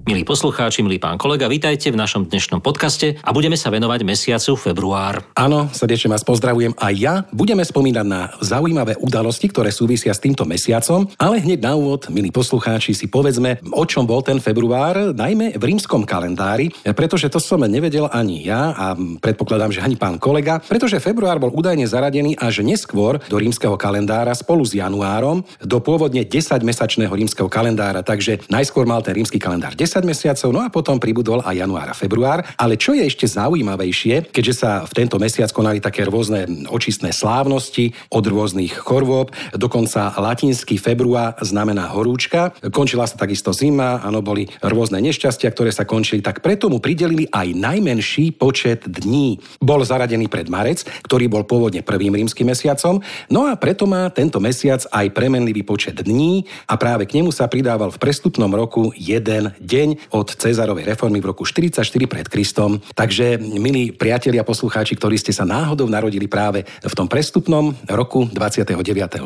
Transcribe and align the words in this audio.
Milí 0.00 0.24
poslucháči, 0.24 0.80
milý 0.80 0.96
pán 0.96 1.20
kolega, 1.20 1.44
vítajte 1.44 1.92
v 1.92 2.00
našom 2.00 2.24
dnešnom 2.24 2.64
podcaste 2.64 3.20
a 3.20 3.36
budeme 3.36 3.52
sa 3.52 3.68
venovať 3.68 4.00
mesiacu 4.00 4.56
február. 4.56 5.20
Áno, 5.36 5.68
srdečne 5.76 6.16
vás 6.16 6.24
pozdravujem 6.24 6.72
aj 6.80 6.94
ja. 6.96 7.14
Budeme 7.36 7.60
spomínať 7.60 8.06
na 8.08 8.32
zaujímavé 8.40 8.96
udalosti, 8.96 9.52
ktoré 9.52 9.68
súvisia 9.68 10.16
s 10.16 10.24
týmto 10.24 10.48
mesiacom, 10.48 11.04
ale 11.20 11.44
hneď 11.44 11.60
na 11.60 11.76
úvod, 11.76 12.08
milí 12.08 12.32
poslucháči, 12.32 12.96
si 12.96 13.12
povedzme, 13.12 13.60
o 13.76 13.84
čom 13.84 14.08
bol 14.08 14.24
ten 14.24 14.40
február, 14.40 15.12
najmä 15.12 15.60
v 15.60 15.62
rímskom 15.68 16.08
kalendári, 16.08 16.72
pretože 16.96 17.28
to 17.28 17.36
som 17.36 17.60
nevedel 17.60 18.08
ani 18.08 18.40
ja 18.48 18.72
a 18.72 18.96
predpokladám, 18.96 19.76
že 19.76 19.84
ani 19.84 20.00
pán 20.00 20.16
kolega, 20.16 20.64
pretože 20.64 20.96
február 20.96 21.36
bol 21.36 21.52
údajne 21.52 21.84
zaradený 21.84 22.40
až 22.40 22.64
neskôr 22.64 23.20
do 23.28 23.36
rímskeho 23.36 23.76
kalendára 23.76 24.32
spolu 24.32 24.64
s 24.64 24.72
januárom 24.72 25.44
do 25.60 25.76
pôvodne 25.84 26.24
10-mesačného 26.24 27.12
rímskeho 27.12 27.52
kalendára, 27.52 28.00
takže 28.00 28.40
najskôr 28.48 28.88
mal 28.88 29.04
ten 29.04 29.12
rímsky 29.12 29.36
kalendár 29.36 29.76
10 29.76 29.89
10 29.90 30.06
mesiacov, 30.06 30.48
no 30.54 30.62
a 30.62 30.70
potom 30.70 31.02
pribudol 31.02 31.42
aj 31.42 31.58
január 31.58 31.90
a 31.90 31.98
február. 31.98 32.46
Ale 32.54 32.78
čo 32.78 32.94
je 32.94 33.02
ešte 33.02 33.26
zaujímavejšie, 33.26 34.30
keďže 34.30 34.54
sa 34.54 34.70
v 34.86 34.92
tento 34.94 35.18
mesiac 35.18 35.50
konali 35.50 35.82
také 35.82 36.06
rôzne 36.06 36.46
očistné 36.70 37.10
slávnosti 37.10 37.90
od 38.14 38.22
rôznych 38.22 38.70
chorôb, 38.78 39.34
dokonca 39.58 40.14
latinský 40.14 40.78
február 40.78 41.34
znamená 41.42 41.90
horúčka, 41.90 42.54
končila 42.70 43.10
sa 43.10 43.18
takisto 43.18 43.50
zima, 43.50 43.98
áno, 44.06 44.22
boli 44.22 44.46
rôzne 44.62 45.02
nešťastia, 45.02 45.50
ktoré 45.50 45.74
sa 45.74 45.82
končili, 45.82 46.22
tak 46.22 46.38
preto 46.38 46.70
mu 46.70 46.78
pridelili 46.78 47.26
aj 47.34 47.50
najmenší 47.50 48.38
počet 48.38 48.86
dní. 48.86 49.42
Bol 49.58 49.82
zaradený 49.82 50.30
pred 50.30 50.46
marec, 50.46 50.86
ktorý 51.02 51.26
bol 51.26 51.42
pôvodne 51.42 51.82
prvým 51.82 52.14
rímskym 52.14 52.46
mesiacom, 52.46 53.02
no 53.26 53.50
a 53.50 53.58
preto 53.58 53.90
má 53.90 54.06
tento 54.14 54.38
mesiac 54.38 54.86
aj 54.94 55.10
premenlivý 55.10 55.66
počet 55.66 55.98
dní 55.98 56.46
a 56.68 56.78
práve 56.78 57.08
k 57.08 57.18
nemu 57.18 57.34
sa 57.34 57.50
pridával 57.50 57.90
v 57.90 57.98
prestupnom 57.98 58.52
roku 58.52 58.92
jeden 58.94 59.50
deň 59.58 59.79
deň 59.80 60.12
od 60.12 60.28
Cezarovej 60.36 60.84
reformy 60.84 61.24
v 61.24 61.32
roku 61.32 61.48
44 61.48 61.80
pred 62.04 62.28
Kristom. 62.28 62.84
Takže, 62.92 63.40
milí 63.40 63.96
priatelia 63.96 64.44
poslucháči, 64.44 64.92
ktorí 65.00 65.16
ste 65.16 65.32
sa 65.32 65.48
náhodou 65.48 65.88
narodili 65.88 66.28
práve 66.28 66.68
v 66.68 66.92
tom 66.92 67.08
prestupnom 67.08 67.72
roku 67.88 68.28
29. 68.28 68.76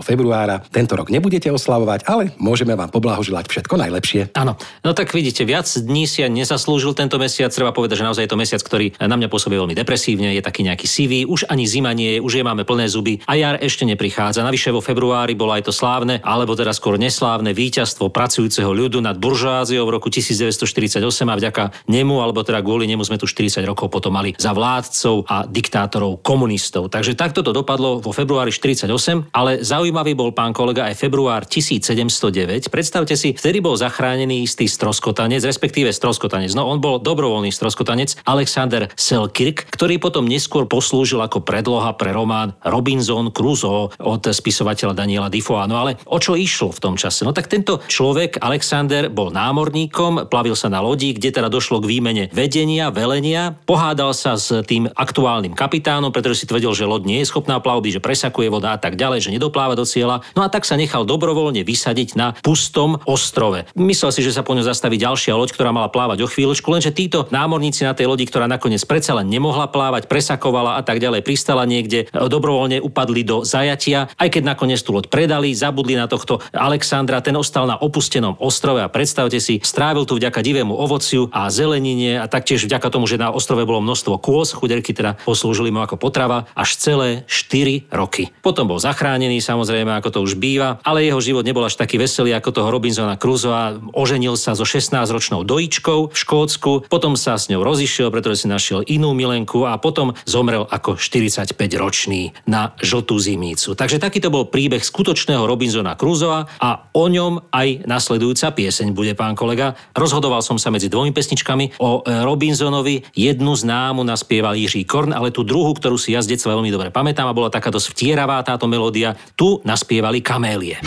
februára, 0.06 0.62
tento 0.70 0.94
rok 0.94 1.10
nebudete 1.10 1.50
oslavovať, 1.50 2.06
ale 2.06 2.30
môžeme 2.38 2.78
vám 2.78 2.86
poblahoželať 2.94 3.50
všetko 3.50 3.74
najlepšie. 3.82 4.30
Áno, 4.38 4.54
no 4.86 4.94
tak 4.94 5.10
vidíte, 5.10 5.42
viac 5.42 5.66
dní 5.66 6.06
si 6.06 6.22
ja 6.22 6.30
nezaslúžil 6.30 6.94
tento 6.94 7.18
mesiac. 7.18 7.50
Treba 7.50 7.74
povedať, 7.74 7.98
že 7.98 8.06
naozaj 8.06 8.22
je 8.22 8.30
to 8.30 8.38
mesiac, 8.38 8.62
ktorý 8.62 8.94
na 9.02 9.18
mňa 9.18 9.26
pôsobí 9.26 9.58
veľmi 9.58 9.74
depresívne, 9.74 10.38
je 10.38 10.42
taký 10.44 10.62
nejaký 10.62 10.86
sivý, 10.86 11.26
už 11.26 11.50
ani 11.50 11.66
zima 11.66 11.90
nie 11.90 12.18
je, 12.18 12.22
už 12.22 12.38
je 12.38 12.46
máme 12.46 12.62
plné 12.62 12.86
zuby 12.86 13.18
a 13.26 13.34
jar 13.34 13.58
ešte 13.58 13.82
neprichádza. 13.82 14.46
Navyše 14.46 14.70
vo 14.70 14.78
februári 14.78 15.34
bolo 15.34 15.50
aj 15.50 15.66
to 15.66 15.72
slávne, 15.74 16.22
alebo 16.22 16.54
teda 16.54 16.70
skôr 16.70 16.94
neslávne 16.94 17.50
víťazstvo 17.50 18.14
pracujúceho 18.14 18.70
ľudu 18.70 19.02
nad 19.02 19.18
buržáziou 19.18 19.82
v 19.90 19.94
roku 19.98 20.06
1900 20.12 20.43
1948 20.52 21.00
a 21.30 21.34
vďaka 21.38 21.64
nemu, 21.88 22.20
alebo 22.20 22.44
teda 22.44 22.60
kvôli 22.60 22.84
nemu 22.84 23.00
sme 23.06 23.16
tu 23.16 23.24
40 23.24 23.64
rokov 23.64 23.88
potom 23.88 24.12
mali 24.12 24.36
za 24.36 24.52
vládcov 24.52 25.24
a 25.30 25.48
diktátorov 25.48 26.20
komunistov. 26.20 26.92
Takže 26.92 27.16
takto 27.16 27.40
to 27.40 27.56
dopadlo 27.56 28.02
vo 28.02 28.12
februári 28.12 28.52
48, 28.52 29.32
ale 29.32 29.64
zaujímavý 29.64 30.12
bol 30.12 30.34
pán 30.36 30.52
kolega 30.52 30.90
aj 30.90 30.98
február 30.98 31.48
1709. 31.48 32.68
Predstavte 32.68 33.16
si, 33.16 33.32
vtedy 33.32 33.64
bol 33.64 33.78
zachránený 33.78 34.44
istý 34.44 34.68
stroskotanec, 34.68 35.40
respektíve 35.46 35.94
stroskotanec. 35.94 36.52
No 36.52 36.68
on 36.68 36.82
bol 36.82 37.00
dobrovoľný 37.00 37.54
stroskotanec 37.54 38.18
Alexander 38.26 38.90
Selkirk, 38.98 39.70
ktorý 39.72 39.96
potom 40.02 40.28
neskôr 40.28 40.68
poslúžil 40.68 41.22
ako 41.22 41.46
predloha 41.46 41.94
pre 41.94 42.10
román 42.10 42.56
Robinson 42.66 43.30
Crusoe 43.30 43.94
od 44.02 44.22
spisovateľa 44.26 44.94
Daniela 44.96 45.28
Defoe. 45.30 45.64
No 45.70 45.78
ale 45.80 45.96
o 46.10 46.18
čo 46.18 46.34
išlo 46.34 46.74
v 46.74 46.82
tom 46.82 46.94
čase? 46.98 47.22
No 47.22 47.30
tak 47.30 47.46
tento 47.46 47.80
človek, 47.86 48.42
Alexander, 48.42 49.06
bol 49.08 49.30
námorníkom, 49.30 50.26
plavil 50.34 50.58
sa 50.58 50.66
na 50.66 50.82
lodi, 50.82 51.14
kde 51.14 51.30
teda 51.30 51.46
došlo 51.46 51.78
k 51.78 51.86
výmene 51.86 52.26
vedenia, 52.34 52.90
velenia, 52.90 53.54
pohádal 53.70 54.10
sa 54.10 54.34
s 54.34 54.50
tým 54.66 54.90
aktuálnym 54.90 55.54
kapitánom, 55.54 56.10
pretože 56.10 56.42
si 56.42 56.50
tvrdil, 56.50 56.74
že 56.74 56.90
loď 56.90 57.06
nie 57.06 57.18
je 57.22 57.30
schopná 57.30 57.62
plavby, 57.62 57.94
že 57.94 58.02
presakuje 58.02 58.50
voda 58.50 58.74
a 58.74 58.78
tak 58.82 58.98
ďalej, 58.98 59.30
že 59.30 59.30
nedopláva 59.30 59.78
do 59.78 59.86
cieľa. 59.86 60.26
No 60.34 60.42
a 60.42 60.50
tak 60.50 60.66
sa 60.66 60.74
nechal 60.74 61.06
dobrovoľne 61.06 61.62
vysadiť 61.62 62.18
na 62.18 62.34
pustom 62.42 62.98
ostrove. 63.06 63.62
Myslel 63.78 64.10
si, 64.10 64.26
že 64.26 64.34
sa 64.34 64.42
po 64.42 64.58
ňom 64.58 64.66
zastaví 64.66 64.98
ďalšia 64.98 65.38
loď, 65.38 65.54
ktorá 65.54 65.70
mala 65.70 65.86
plávať 65.86 66.26
o 66.26 66.28
chvíľočku, 66.28 66.66
lenže 66.66 66.90
títo 66.90 67.30
námorníci 67.30 67.86
na 67.86 67.94
tej 67.94 68.10
lodi, 68.10 68.26
ktorá 68.26 68.50
nakoniec 68.50 68.82
predsa 68.82 69.14
len 69.14 69.30
nemohla 69.30 69.70
plávať, 69.70 70.10
presakovala 70.10 70.74
a 70.74 70.82
tak 70.82 70.98
ďalej, 70.98 71.22
pristala 71.22 71.62
niekde, 71.62 72.10
dobrovoľne 72.10 72.82
upadli 72.82 73.22
do 73.22 73.46
zajatia, 73.46 74.10
aj 74.18 74.34
keď 74.34 74.42
nakoniec 74.42 74.82
tú 74.82 74.98
loď 74.98 75.06
predali, 75.06 75.54
zabudli 75.54 75.94
na 75.94 76.10
tohto 76.10 76.42
Alexandra, 76.50 77.22
ten 77.22 77.38
ostal 77.38 77.70
na 77.70 77.78
opustenom 77.78 78.34
ostrove 78.42 78.82
a 78.82 78.90
predstavte 78.90 79.38
si, 79.38 79.62
strávil 79.62 80.02
tu 80.02 80.18
vďaka 80.24 80.40
divému 80.40 80.72
ovociu 80.72 81.28
a 81.28 81.52
zelenine 81.52 82.16
a 82.16 82.24
taktiež 82.24 82.64
vďaka 82.64 82.88
tomu, 82.88 83.04
že 83.04 83.20
na 83.20 83.28
ostrove 83.28 83.60
bolo 83.68 83.84
množstvo 83.84 84.16
kôz, 84.16 84.56
chuderky 84.56 84.96
teda 84.96 85.20
poslúžili 85.28 85.68
mu 85.68 85.84
ako 85.84 86.00
potrava 86.00 86.48
až 86.56 86.80
celé 86.80 87.28
4 87.28 87.92
roky. 87.92 88.32
Potom 88.40 88.64
bol 88.64 88.80
zachránený 88.80 89.44
samozrejme, 89.44 89.92
ako 90.00 90.08
to 90.08 90.18
už 90.24 90.40
býva, 90.40 90.80
ale 90.80 91.04
jeho 91.04 91.20
život 91.20 91.44
nebol 91.44 91.60
až 91.60 91.76
taký 91.76 92.00
veselý 92.00 92.32
ako 92.32 92.56
toho 92.56 92.72
Robinsona 92.72 93.20
Crusoa. 93.20 93.76
Oženil 93.92 94.40
sa 94.40 94.56
so 94.56 94.64
16-ročnou 94.64 95.44
dojičkou 95.44 96.08
v 96.08 96.16
Škótsku, 96.16 96.88
potom 96.88 97.20
sa 97.20 97.36
s 97.36 97.52
ňou 97.52 97.60
rozišiel, 97.60 98.08
pretože 98.08 98.44
si 98.44 98.46
našiel 98.48 98.80
inú 98.88 99.12
milenku 99.12 99.68
a 99.68 99.76
potom 99.76 100.16
zomrel 100.24 100.64
ako 100.64 100.96
45-ročný 100.96 102.32
na 102.48 102.72
žltú 102.80 103.20
zimícu. 103.20 103.76
Takže 103.76 104.00
takýto 104.00 104.32
bol 104.32 104.48
príbeh 104.48 104.80
skutočného 104.80 105.44
Robinsona 105.44 106.00
Crusoa 106.00 106.48
a 106.48 106.88
o 106.96 107.04
ňom 107.12 107.52
aj 107.52 107.84
nasledujúca 107.84 108.56
pieseň 108.56 108.96
bude, 108.96 109.12
pán 109.12 109.36
kolega. 109.36 109.76
Roz 109.92 110.13
rozhodoval 110.14 110.46
som 110.46 110.62
sa 110.62 110.70
medzi 110.70 110.86
dvomi 110.86 111.10
pesničkami. 111.10 111.82
O 111.82 112.06
e, 112.06 112.22
Robinsonovi 112.22 113.02
jednu 113.18 113.50
známu 113.58 114.06
naspieval 114.06 114.54
Jiří 114.54 114.86
Korn, 114.86 115.10
ale 115.10 115.34
tú 115.34 115.42
druhú, 115.42 115.74
ktorú 115.74 115.98
si 115.98 116.14
ja 116.14 116.22
z 116.22 116.38
detstva 116.38 116.54
veľmi 116.54 116.70
dobre 116.70 116.94
pamätám 116.94 117.26
a 117.26 117.34
bola 117.34 117.50
taká 117.50 117.74
dosť 117.74 117.90
vtieravá 117.90 118.38
táto 118.46 118.70
melódia, 118.70 119.18
tu 119.34 119.58
naspievali 119.66 120.22
Kamélie. 120.22 120.78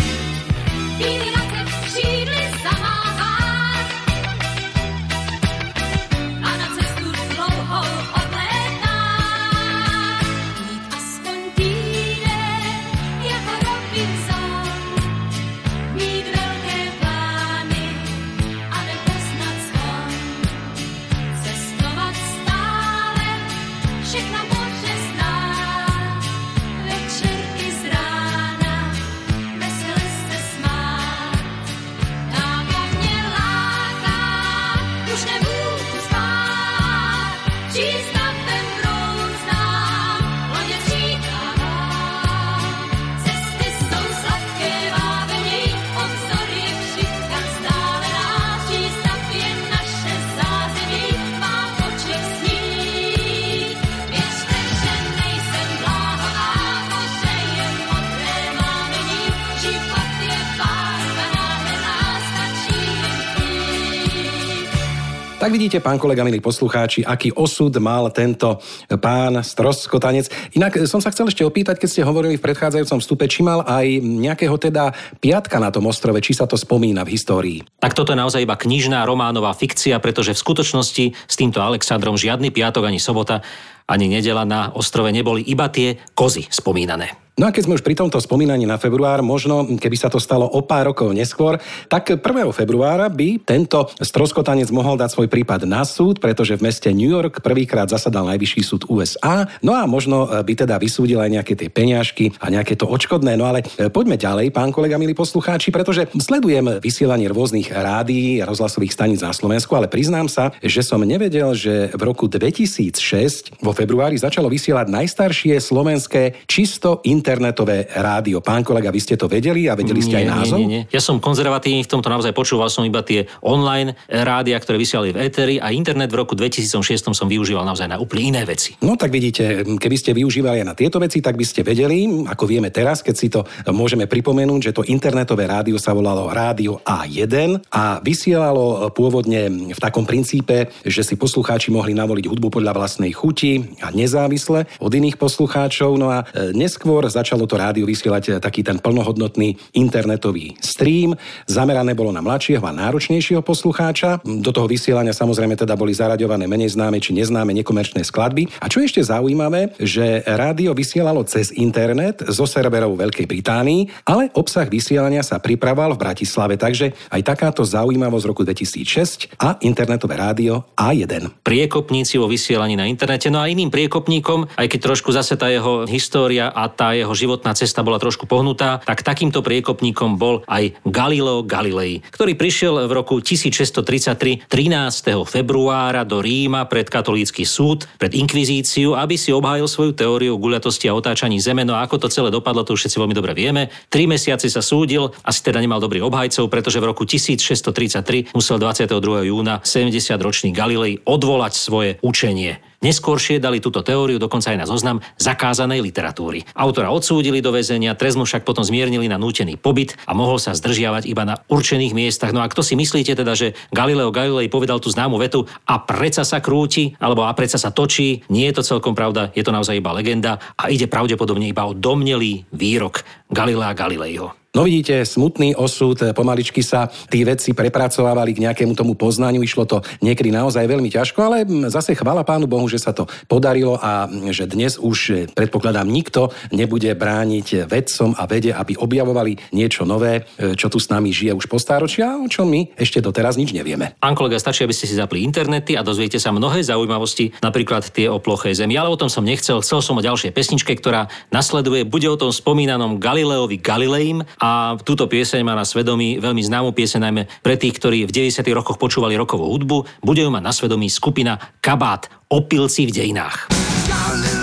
Tak 65.48 65.56
vidíte, 65.56 65.80
pán 65.80 65.96
kolega, 65.96 66.28
milí 66.28 66.44
poslucháči, 66.44 67.08
aký 67.08 67.32
osud 67.32 67.72
mal 67.80 68.12
tento 68.12 68.60
pán 69.00 69.40
stroskotanec. 69.40 70.28
Inak 70.60 70.76
som 70.84 71.00
sa 71.00 71.08
chcel 71.08 71.32
ešte 71.32 71.48
opýtať, 71.48 71.80
keď 71.80 71.88
ste 71.88 72.04
hovorili 72.04 72.36
v 72.36 72.44
predchádzajúcom 72.52 73.00
vstupe, 73.00 73.32
či 73.32 73.48
mal 73.48 73.64
aj 73.64 74.04
nejakého 74.04 74.60
teda 74.60 74.92
piatka 75.24 75.56
na 75.64 75.72
tom 75.72 75.88
ostrove, 75.88 76.20
či 76.20 76.36
sa 76.36 76.52
to 76.52 76.60
spomína 76.60 77.08
v 77.08 77.16
histórii. 77.16 77.58
Tak 77.80 77.96
toto 77.96 78.12
je 78.12 78.20
naozaj 78.20 78.44
iba 78.44 78.60
knižná 78.60 79.08
románová 79.08 79.56
fikcia, 79.56 80.04
pretože 80.04 80.36
v 80.36 80.44
skutočnosti 80.44 81.06
s 81.16 81.36
týmto 81.40 81.64
Alexandrom 81.64 82.20
žiadny 82.20 82.52
piatok 82.52 82.84
ani 82.84 83.00
sobota 83.00 83.40
ani 83.88 84.12
nedela 84.12 84.44
na 84.44 84.76
ostrove 84.76 85.16
neboli 85.16 85.48
iba 85.48 85.72
tie 85.72 85.96
kozy 86.12 86.44
spomínané. 86.52 87.27
No 87.38 87.46
a 87.46 87.54
keď 87.54 87.70
sme 87.70 87.78
už 87.78 87.86
pri 87.86 87.94
tomto 87.94 88.18
spomínaní 88.18 88.66
na 88.66 88.82
február, 88.82 89.22
možno 89.22 89.62
keby 89.78 89.94
sa 89.94 90.10
to 90.10 90.18
stalo 90.18 90.50
o 90.50 90.66
pár 90.66 90.90
rokov 90.90 91.14
neskôr, 91.14 91.62
tak 91.86 92.10
1. 92.10 92.18
februára 92.50 93.06
by 93.14 93.46
tento 93.46 93.94
stroskotanec 94.02 94.74
mohol 94.74 94.98
dať 94.98 95.14
svoj 95.14 95.30
prípad 95.30 95.70
na 95.70 95.86
súd, 95.86 96.18
pretože 96.18 96.58
v 96.58 96.66
meste 96.66 96.90
New 96.90 97.06
York 97.06 97.46
prvýkrát 97.46 97.94
zasadal 97.94 98.26
najvyšší 98.34 98.62
súd 98.66 98.82
USA. 98.90 99.46
No 99.62 99.78
a 99.78 99.86
možno 99.86 100.26
by 100.26 100.66
teda 100.66 100.82
vysúdil 100.82 101.22
aj 101.22 101.30
nejaké 101.30 101.54
tie 101.54 101.70
peňažky 101.70 102.34
a 102.42 102.50
nejaké 102.50 102.74
to 102.74 102.90
očkodné. 102.90 103.38
No 103.38 103.46
ale 103.46 103.62
e, 103.78 103.86
poďme 103.94 104.18
ďalej, 104.18 104.50
pán 104.50 104.74
kolega, 104.74 104.98
milí 104.98 105.14
poslucháči, 105.14 105.70
pretože 105.70 106.10
sledujem 106.18 106.82
vysielanie 106.82 107.30
rôznych 107.30 107.70
rádií 107.70 108.42
a 108.42 108.50
rozhlasových 108.50 108.98
staníc 108.98 109.22
na 109.22 109.30
Slovensku, 109.30 109.78
ale 109.78 109.86
priznám 109.86 110.26
sa, 110.26 110.58
že 110.66 110.82
som 110.82 111.06
nevedel, 111.06 111.54
že 111.54 111.94
v 111.94 112.02
roku 112.02 112.26
2006 112.26 113.62
vo 113.62 113.78
februári 113.78 114.18
začalo 114.18 114.50
vysielať 114.50 114.90
najstaršie 114.90 115.54
slovenské 115.62 116.50
čisto 116.50 116.98
internetové 117.28 117.92
rádio. 117.92 118.40
Pán 118.40 118.64
kolega, 118.64 118.88
vy 118.88 119.04
ste 119.04 119.20
to 119.20 119.28
vedeli 119.28 119.68
a 119.68 119.76
vedeli 119.76 120.00
ste 120.00 120.16
nie, 120.16 120.20
aj 120.24 120.28
názov? 120.32 120.58
Nie, 120.64 120.64
nie, 120.64 120.72
nie. 120.88 120.96
Ja 120.96 121.04
som 121.04 121.20
konzervatívny 121.20 121.84
v 121.84 121.92
tomto 121.92 122.08
naozaj 122.08 122.32
počúval 122.32 122.72
som 122.72 122.88
iba 122.88 123.04
tie 123.04 123.28
online 123.44 124.00
rádia, 124.08 124.56
ktoré 124.56 124.80
vysielali 124.80 125.12
v 125.12 125.28
éteri 125.28 125.60
a 125.60 125.76
internet 125.76 126.08
v 126.08 126.24
roku 126.24 126.40
2006 126.40 127.12
som 127.12 127.28
využíval 127.28 127.68
naozaj 127.68 127.92
na 127.92 128.00
úplne 128.00 128.32
iné 128.32 128.48
veci. 128.48 128.80
No 128.80 128.96
tak 128.96 129.12
vidíte, 129.12 129.68
keby 129.76 129.98
ste 130.00 130.16
využívali 130.16 130.64
aj 130.64 130.68
na 130.72 130.72
tieto 130.72 131.04
veci, 131.04 131.20
tak 131.20 131.36
by 131.36 131.44
ste 131.44 131.68
vedeli, 131.68 132.08
ako 132.24 132.48
vieme 132.48 132.72
teraz, 132.72 133.04
keď 133.04 133.16
si 133.20 133.28
to 133.28 133.44
môžeme 133.76 134.08
pripomenúť, 134.08 134.72
že 134.72 134.76
to 134.80 134.88
internetové 134.88 135.52
rádio 135.52 135.76
sa 135.76 135.92
volalo 135.92 136.32
Rádio 136.32 136.80
A1 136.88 137.60
a 137.68 138.00
vysielalo 138.00 138.88
pôvodne 138.96 139.74
v 139.76 139.80
takom 139.84 140.08
princípe, 140.08 140.72
že 140.88 141.04
si 141.04 141.20
poslucháči 141.20 141.76
mohli 141.76 141.92
navoliť 141.92 142.32
hudbu 142.32 142.48
podľa 142.56 142.72
vlastnej 142.72 143.12
chuti 143.12 143.76
a 143.84 143.92
nezávisle 143.92 144.64
od 144.80 144.92
iných 144.96 145.20
poslucháčov. 145.20 145.98
No 145.98 146.14
a 146.14 146.24
e, 146.24 146.56
neskôr 146.56 147.04
začalo 147.18 147.50
to 147.50 147.58
rádio 147.58 147.90
vysielať 147.90 148.24
e, 148.28 148.32
taký 148.38 148.62
ten 148.62 148.78
plnohodnotný 148.78 149.58
internetový 149.74 150.54
stream. 150.62 151.18
Zamerané 151.50 151.98
bolo 151.98 152.14
na 152.14 152.22
mladšieho 152.22 152.62
a 152.62 152.76
náročnejšieho 152.76 153.42
poslucháča. 153.42 154.22
Do 154.22 154.52
toho 154.54 154.70
vysielania 154.70 155.18
samozrejme 155.18 155.58
teda 155.58 155.74
boli 155.74 155.98
zaraďované 155.98 156.46
menej 156.46 156.78
známe 156.78 157.02
či 157.02 157.18
neznáme 157.18 157.58
nekomerčné 157.58 158.06
skladby. 158.06 158.62
A 158.62 158.70
čo 158.70 158.86
ešte 158.86 159.02
zaujímavé, 159.02 159.74
že 159.82 160.22
rádio 160.28 160.78
vysielalo 160.78 161.26
cez 161.26 161.50
internet 161.58 162.22
zo 162.30 162.46
serverov 162.46 162.94
Veľkej 162.94 163.26
Británii, 163.26 164.06
ale 164.06 164.30
obsah 164.38 164.70
vysielania 164.70 165.26
sa 165.26 165.42
pripravoval 165.42 165.98
v 165.98 166.04
Bratislave, 166.04 166.56
takže 166.60 166.94
aj 167.10 167.22
takáto 167.24 167.64
zaujímavosť 167.66 168.26
roku 168.28 168.42
2006 168.46 169.40
a 169.42 169.58
internetové 169.64 170.20
rádio 170.20 170.68
A1. 170.76 171.42
Priekopníci 171.42 172.20
vo 172.20 172.28
vysielaní 172.28 172.76
na 172.76 172.86
internete, 172.86 173.32
no 173.32 173.40
a 173.40 173.50
iným 173.50 173.72
priekopníkom, 173.72 174.60
aj 174.60 174.68
keď 174.68 174.80
trošku 174.92 175.10
zase 175.16 175.40
tá 175.40 175.48
jeho 175.48 175.88
história 175.88 176.52
a 176.52 176.68
tá 176.68 176.92
jeho 176.94 177.07
životná 177.14 177.54
cesta 177.54 177.86
bola 177.86 178.02
trošku 178.02 178.26
pohnutá, 178.26 178.82
tak 178.84 179.06
takýmto 179.06 179.46
priekopníkom 179.46 180.18
bol 180.18 180.44
aj 180.50 180.76
Galileo 180.88 181.46
Galilei, 181.46 182.02
ktorý 182.12 182.34
prišiel 182.34 182.88
v 182.88 182.92
roku 182.92 183.22
1633 183.22 184.48
13. 184.48 185.28
februára 185.28 186.08
do 186.08 186.24
Ríma 186.24 186.66
pred 186.66 186.88
katolícky 186.90 187.46
súd, 187.46 187.86
pred 188.02 188.16
inkvizíciu, 188.16 188.98
aby 188.98 189.20
si 189.20 189.30
obhájil 189.36 189.70
svoju 189.70 189.94
teóriu 189.94 190.40
guľatosti 190.40 190.90
a 190.90 190.96
otáčaní 190.98 191.38
zeme. 191.38 191.68
No 191.68 191.78
a 191.78 191.84
ako 191.86 192.08
to 192.08 192.08
celé 192.12 192.32
dopadlo, 192.34 192.64
to 192.64 192.74
už 192.74 192.88
všetci 192.88 192.98
veľmi 192.98 193.16
dobre 193.16 193.38
vieme. 193.38 193.70
Tri 193.92 194.10
mesiace 194.10 194.50
sa 194.50 194.64
súdil, 194.64 195.14
asi 195.22 195.40
teda 195.44 195.62
nemal 195.62 195.84
dobrých 195.84 196.08
obhajcov, 196.08 196.50
pretože 196.50 196.82
v 196.82 196.90
roku 196.90 197.04
1633 197.06 198.34
musel 198.34 198.58
22. 198.58 199.30
júna 199.30 199.60
70-ročný 199.62 200.56
Galilei 200.56 201.00
odvolať 201.04 201.54
svoje 201.54 201.92
učenie. 202.02 202.67
Neskôršie 202.78 203.42
dali 203.42 203.58
túto 203.58 203.82
teóriu 203.82 204.22
dokonca 204.22 204.54
aj 204.54 204.58
na 204.62 204.70
zoznam 204.70 205.02
zakázanej 205.18 205.82
literatúry. 205.82 206.46
Autora 206.54 206.94
odsúdili 206.94 207.42
do 207.42 207.50
väzenia, 207.50 207.98
trest 207.98 208.22
mu 208.22 208.24
však 208.24 208.46
potom 208.46 208.62
zmiernili 208.62 209.10
na 209.10 209.18
nútený 209.18 209.58
pobyt 209.58 209.98
a 210.06 210.14
mohol 210.14 210.38
sa 210.38 210.54
zdržiavať 210.54 211.10
iba 211.10 211.26
na 211.26 211.42
určených 211.50 211.98
miestach. 211.98 212.30
No 212.30 212.46
a 212.46 212.48
kto 212.48 212.62
si 212.62 212.78
myslíte 212.78 213.18
teda, 213.18 213.34
že 213.34 213.58
Galileo 213.74 214.14
Galilei 214.14 214.46
povedal 214.46 214.78
tú 214.78 214.94
známu 214.94 215.18
vetu 215.18 215.50
a 215.66 215.82
predsa 215.82 216.22
sa 216.22 216.38
krúti, 216.38 216.94
alebo 217.02 217.26
a 217.26 217.34
predsa 217.34 217.58
sa 217.58 217.74
točí? 217.74 218.22
Nie 218.30 218.54
je 218.54 218.62
to 218.62 218.78
celkom 218.78 218.94
pravda, 218.94 219.34
je 219.34 219.42
to 219.42 219.50
naozaj 219.50 219.74
iba 219.74 219.90
legenda 219.90 220.38
a 220.54 220.70
ide 220.70 220.86
pravdepodobne 220.86 221.50
iba 221.50 221.66
o 221.66 221.74
domnelý 221.74 222.46
výrok 222.54 223.02
Galilea 223.34 223.74
Galileiho. 223.74 224.47
No 224.58 224.66
vidíte, 224.66 225.06
smutný 225.06 225.54
osud, 225.54 226.02
pomaličky 226.18 226.66
sa 226.66 226.90
tí 226.90 227.22
vedci 227.22 227.54
prepracovávali 227.54 228.34
k 228.34 228.42
nejakému 228.42 228.74
tomu 228.74 228.98
poznaniu, 228.98 229.46
išlo 229.46 229.70
to 229.70 229.86
niekedy 230.02 230.34
naozaj 230.34 230.66
veľmi 230.66 230.90
ťažko, 230.90 231.20
ale 231.22 231.46
zase 231.70 231.94
chvála 231.94 232.26
pánu 232.26 232.50
Bohu, 232.50 232.66
že 232.66 232.82
sa 232.82 232.90
to 232.90 233.06
podarilo 233.30 233.78
a 233.78 234.10
že 234.34 234.50
dnes 234.50 234.82
už, 234.82 235.30
predpokladám, 235.38 235.86
nikto 235.86 236.34
nebude 236.50 236.90
brániť 236.90 237.70
vedcom 237.70 238.18
a 238.18 238.26
vede, 238.26 238.50
aby 238.50 238.74
objavovali 238.82 239.38
niečo 239.54 239.86
nové, 239.86 240.26
čo 240.58 240.74
tu 240.74 240.82
s 240.82 240.90
nami 240.90 241.14
žije 241.14 241.38
už 241.38 241.46
po 241.46 241.62
stáročia, 241.62 242.18
o 242.18 242.26
čom 242.26 242.50
my 242.50 242.74
ešte 242.82 242.98
doteraz 242.98 243.38
nič 243.38 243.54
nevieme. 243.54 243.94
Pán 244.02 244.18
kolega, 244.18 244.42
stačí, 244.42 244.66
aby 244.66 244.74
ste 244.74 244.90
si 244.90 244.98
zapli 244.98 245.22
internety 245.22 245.78
a 245.78 245.86
dozviete 245.86 246.18
sa 246.18 246.34
mnohé 246.34 246.66
zaujímavosti, 246.66 247.30
napríklad 247.46 247.94
tie 247.94 248.10
o 248.10 248.18
plochej 248.18 248.58
zemi. 248.58 248.74
Ale 248.74 248.90
o 248.90 248.98
tom 248.98 249.14
som 249.14 249.22
nechcel, 249.22 249.62
chcel 249.62 249.86
som 249.86 250.02
o 250.02 250.02
ďalšej 250.02 250.34
pesničke, 250.34 250.74
ktorá 250.74 251.14
nasleduje, 251.30 251.86
bude 251.86 252.10
o 252.10 252.18
tom 252.18 252.34
spomínanom 252.34 252.98
Galileovi 252.98 253.62
Galileim 253.62 254.26
a 254.42 254.47
a 254.48 254.80
túto 254.80 255.12
pieseň 255.12 255.44
má 255.44 255.60
na 255.60 255.68
svedomí 255.68 256.24
veľmi 256.24 256.40
známu 256.40 256.72
pieseň 256.72 257.00
najmä 257.04 257.24
pre 257.44 257.60
tých, 257.60 257.76
ktorí 257.76 258.08
v 258.08 258.32
90. 258.32 258.48
rokoch 258.56 258.80
počúvali 258.80 259.20
rokovú 259.20 259.52
hudbu. 259.52 260.00
Bude 260.00 260.24
ju 260.24 260.32
mať 260.32 260.44
na 260.44 260.54
svedomí 260.56 260.88
skupina 260.88 261.36
Kabát 261.60 262.08
Opilci 262.32 262.88
v 262.88 262.96
dejinách. 262.96 263.52
Galileo, 263.92 264.37